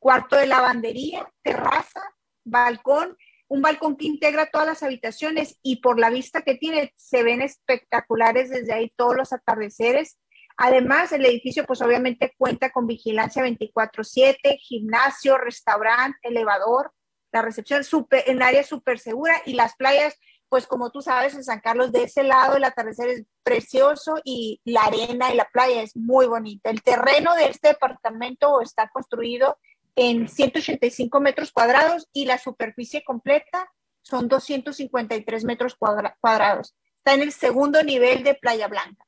[0.00, 2.02] cuarto de lavandería, terraza,
[2.44, 7.22] balcón, un balcón que integra todas las habitaciones y por la vista que tiene se
[7.22, 10.18] ven espectaculares desde ahí todos los atardeceres.
[10.56, 16.92] Además, el edificio pues obviamente cuenta con vigilancia 24/7, gimnasio, restaurante, elevador,
[17.32, 17.82] la recepción
[18.26, 20.16] en área súper segura y las playas,
[20.48, 24.60] pues como tú sabes, en San Carlos de ese lado el atardecer es precioso y
[24.64, 26.70] la arena y la playa es muy bonita.
[26.70, 29.58] El terreno de este departamento está construido
[30.00, 33.70] en 185 metros cuadrados y la superficie completa
[34.00, 36.74] son 253 metros cuadrados.
[36.96, 39.04] Está en el segundo nivel de Playa Blanca.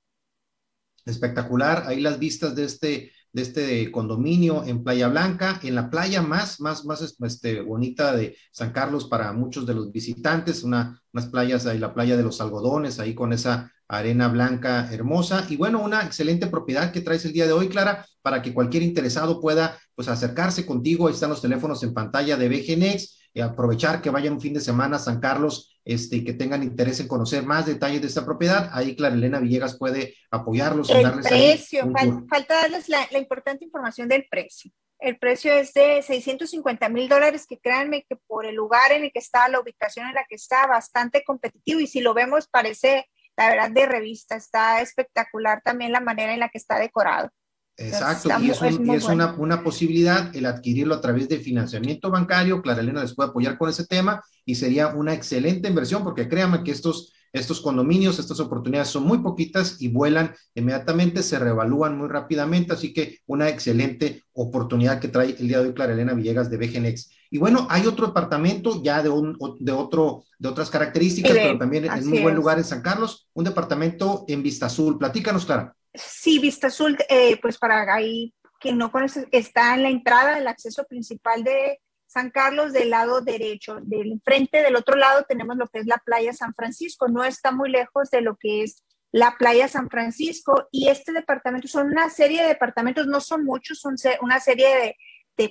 [1.06, 1.84] Espectacular.
[1.86, 6.60] Ahí las vistas de este, de este condominio en Playa Blanca, en la playa más,
[6.60, 11.64] más, más este, bonita de San Carlos para muchos de los visitantes, una, unas playas,
[11.64, 16.02] ahí la playa de los algodones, ahí con esa arena blanca hermosa y bueno, una
[16.02, 20.08] excelente propiedad que traes el día de hoy, Clara, para que cualquier interesado pueda pues
[20.08, 21.06] acercarse contigo.
[21.06, 24.60] Ahí están los teléfonos en pantalla de BGNX y aprovechar que vayan un fin de
[24.60, 28.24] semana a San Carlos este, y que tengan interés en conocer más detalles de esta
[28.24, 28.70] propiedad.
[28.72, 30.88] Ahí Clara Elena Villegas puede apoyarlos.
[30.88, 31.92] El darles precio,
[32.30, 34.72] falta darles la, la importante información del precio.
[35.00, 39.12] El precio es de 650 mil dólares, que créanme que por el lugar en el
[39.12, 43.06] que está, la ubicación en la que está, bastante competitivo y si lo vemos parece
[43.36, 47.30] la verdad de revista, está espectacular también la manera en la que está decorado.
[47.76, 48.60] Exacto, y es,
[49.04, 52.60] una, una, posibilidad el adquirirlo a través de financiamiento bancario.
[52.60, 56.62] Clara Elena les puede apoyar con ese tema y sería una excelente inversión porque créanme
[56.62, 62.08] que estos estos condominios, estas oportunidades son muy poquitas y vuelan inmediatamente, se reevalúan muy
[62.08, 66.50] rápidamente, así que una excelente oportunidad que trae el día de hoy Clara Elena Villegas
[66.50, 67.10] de BGNX.
[67.32, 71.86] Y bueno, hay otro departamento ya de, un, de, otro, de otras características, pero también
[71.86, 74.98] en un buen lugar en San Carlos, un departamento en Vista Azul.
[74.98, 75.74] Platícanos, Clara.
[75.94, 80.46] Sí, Vista Azul, eh, pues para ahí, quien no conoce, está en la entrada del
[80.46, 83.78] acceso principal de San Carlos del lado derecho.
[83.80, 87.08] Del frente, del otro lado, tenemos lo que es la playa San Francisco.
[87.08, 90.68] No está muy lejos de lo que es la playa San Francisco.
[90.70, 94.96] Y este departamento son una serie de departamentos, no son muchos, son una serie de,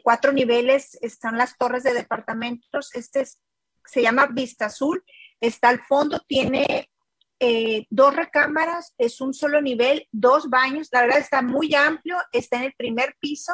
[0.03, 0.97] cuatro niveles.
[1.01, 2.93] Están las torres de departamentos.
[2.95, 3.25] Este
[3.85, 5.03] se llama Vista Azul.
[5.39, 6.89] Está al fondo, tiene
[7.39, 10.89] eh, dos recámaras, es un solo nivel, dos baños.
[10.91, 13.53] La verdad está muy amplio, está en el primer piso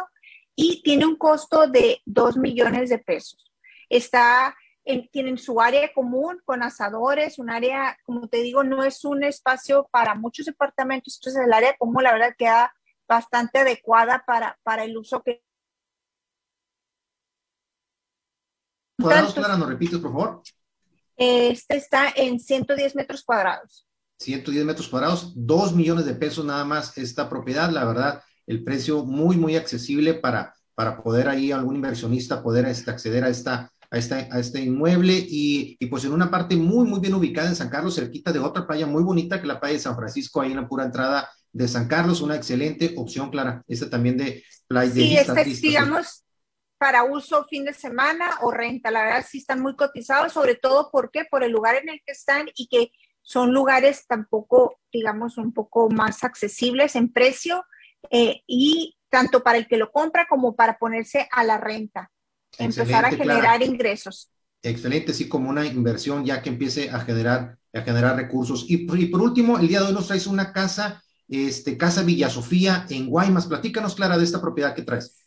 [0.55, 3.53] y tiene un costo de 2 millones de pesos.
[3.89, 4.53] Está
[4.83, 9.23] en, tienen su área común con asadores, un área, como te digo, no es un
[9.23, 12.73] espacio para muchos departamentos, entonces el área común la verdad queda
[13.07, 15.43] bastante adecuada para, para el uso que...
[18.99, 20.41] ¿Cuadrados, Clara, nos repites, por favor?
[21.15, 23.87] Este está en 110 metros cuadrados.
[24.19, 29.03] 110 metros cuadrados, 2 millones de pesos nada más esta propiedad, la verdad, el precio
[29.05, 33.97] muy, muy accesible para, para poder ahí algún inversionista poder este, acceder a esta, a,
[33.97, 37.55] esta, a este inmueble y, y, pues en una parte muy, muy bien ubicada en
[37.55, 40.51] San Carlos, cerquita de otra playa muy bonita que la playa de San Francisco, ahí
[40.51, 43.63] en la pura entrada de San Carlos, una excelente opción, Clara.
[43.67, 46.23] Esta también de playa sí, de este, digamos,
[46.77, 50.89] para uso fin de semana o renta, la verdad sí están muy cotizados, sobre todo
[50.91, 55.53] porque por el lugar en el que están y que son lugares tampoco, digamos, un
[55.53, 57.65] poco más accesibles en precio
[58.09, 62.11] eh, y tanto para el que lo compra como para ponerse a la renta,
[62.57, 64.31] empezar a generar ingresos.
[64.61, 68.65] Excelente, sí, como una inversión ya que empiece a generar, a generar recursos.
[68.67, 72.85] Y, por último, el día de hoy nos traes una casa, este, Casa Villa Sofía
[72.89, 73.47] en Guaymas.
[73.47, 75.26] Platícanos, Clara, de esta propiedad que traes.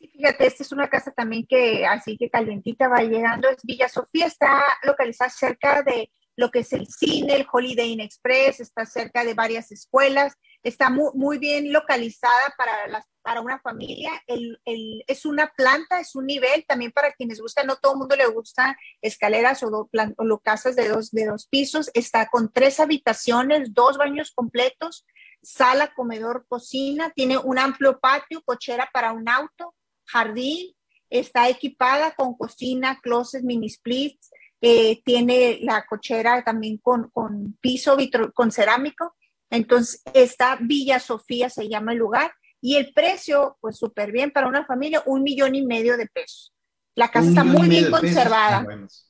[0.00, 3.48] Fíjate, esta es una casa también que así que calientita va llegando.
[3.48, 8.00] Es Villa Sofía, está localizada cerca de lo que es el cine, el Holiday Inn
[8.00, 13.58] Express, está cerca de varias escuelas está muy, muy bien localizada para, las, para una
[13.60, 14.10] familia.
[14.26, 17.98] El, el, es una planta, es un nivel también para quienes gusta, no todo el
[17.98, 21.90] mundo le gusta escaleras o, o casas de dos, de dos pisos.
[21.94, 25.06] Está con tres habitaciones, dos baños completos,
[25.42, 29.74] sala, comedor, cocina, tiene un amplio patio, cochera para un auto,
[30.10, 30.74] jardín,
[31.08, 34.30] está equipada con cocina, closet, mini splits,
[34.60, 37.96] eh, tiene la cochera también con, con piso
[38.34, 39.14] con cerámico.
[39.50, 44.48] Entonces, esta Villa Sofía se llama el lugar y el precio, pues súper bien para
[44.48, 46.52] una familia, un millón y medio de pesos.
[46.94, 48.66] La casa está muy bien conservada.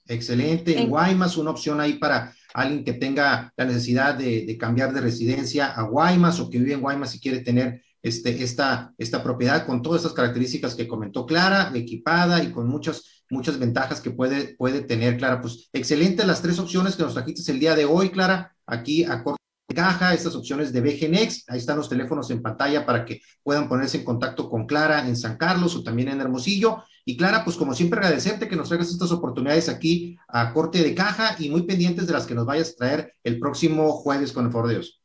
[0.06, 0.78] Excelente.
[0.78, 5.00] En, Guaymas, una opción ahí para alguien que tenga la necesidad de, de, cambiar de
[5.00, 9.66] residencia a Guaymas o que vive en Guaymas y quiere tener este, esta, esta propiedad
[9.66, 14.56] con todas estas características que comentó Clara, equipada y con muchas, muchas ventajas que puede,
[14.56, 15.40] puede tener Clara.
[15.40, 19.22] Pues excelente las tres opciones que nos trajiste el día de hoy, Clara, aquí a
[19.22, 23.20] corte de caja, estas opciones de BGNex, ahí están los teléfonos en pantalla para que
[23.42, 26.82] puedan ponerse en contacto con Clara en San Carlos o también en Hermosillo.
[27.04, 30.94] Y Clara, pues como siempre agradecerte que nos traigas estas oportunidades aquí a corte de
[30.94, 34.46] caja y muy pendientes de las que nos vayas a traer el próximo jueves con
[34.46, 34.99] el favor de Dios.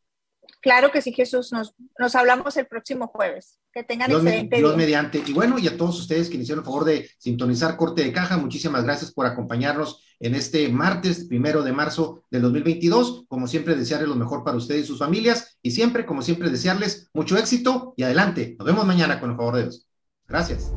[0.66, 1.51] Claro que sí, Jesús.
[1.51, 3.59] Nos, nos hablamos el próximo jueves.
[3.72, 5.22] Que tengan Dios excelente Dios mediante.
[5.24, 8.38] Y bueno, y a todos ustedes que hicieron el favor de sintonizar Corte de Caja,
[8.38, 13.26] muchísimas gracias por acompañarnos en este martes primero de marzo del 2022.
[13.28, 15.59] Como siempre, desearles lo mejor para ustedes y sus familias.
[15.61, 18.55] Y siempre, como siempre, desearles mucho éxito y adelante.
[18.57, 19.88] Nos vemos mañana con el favor de Dios.
[20.28, 20.72] Gracias.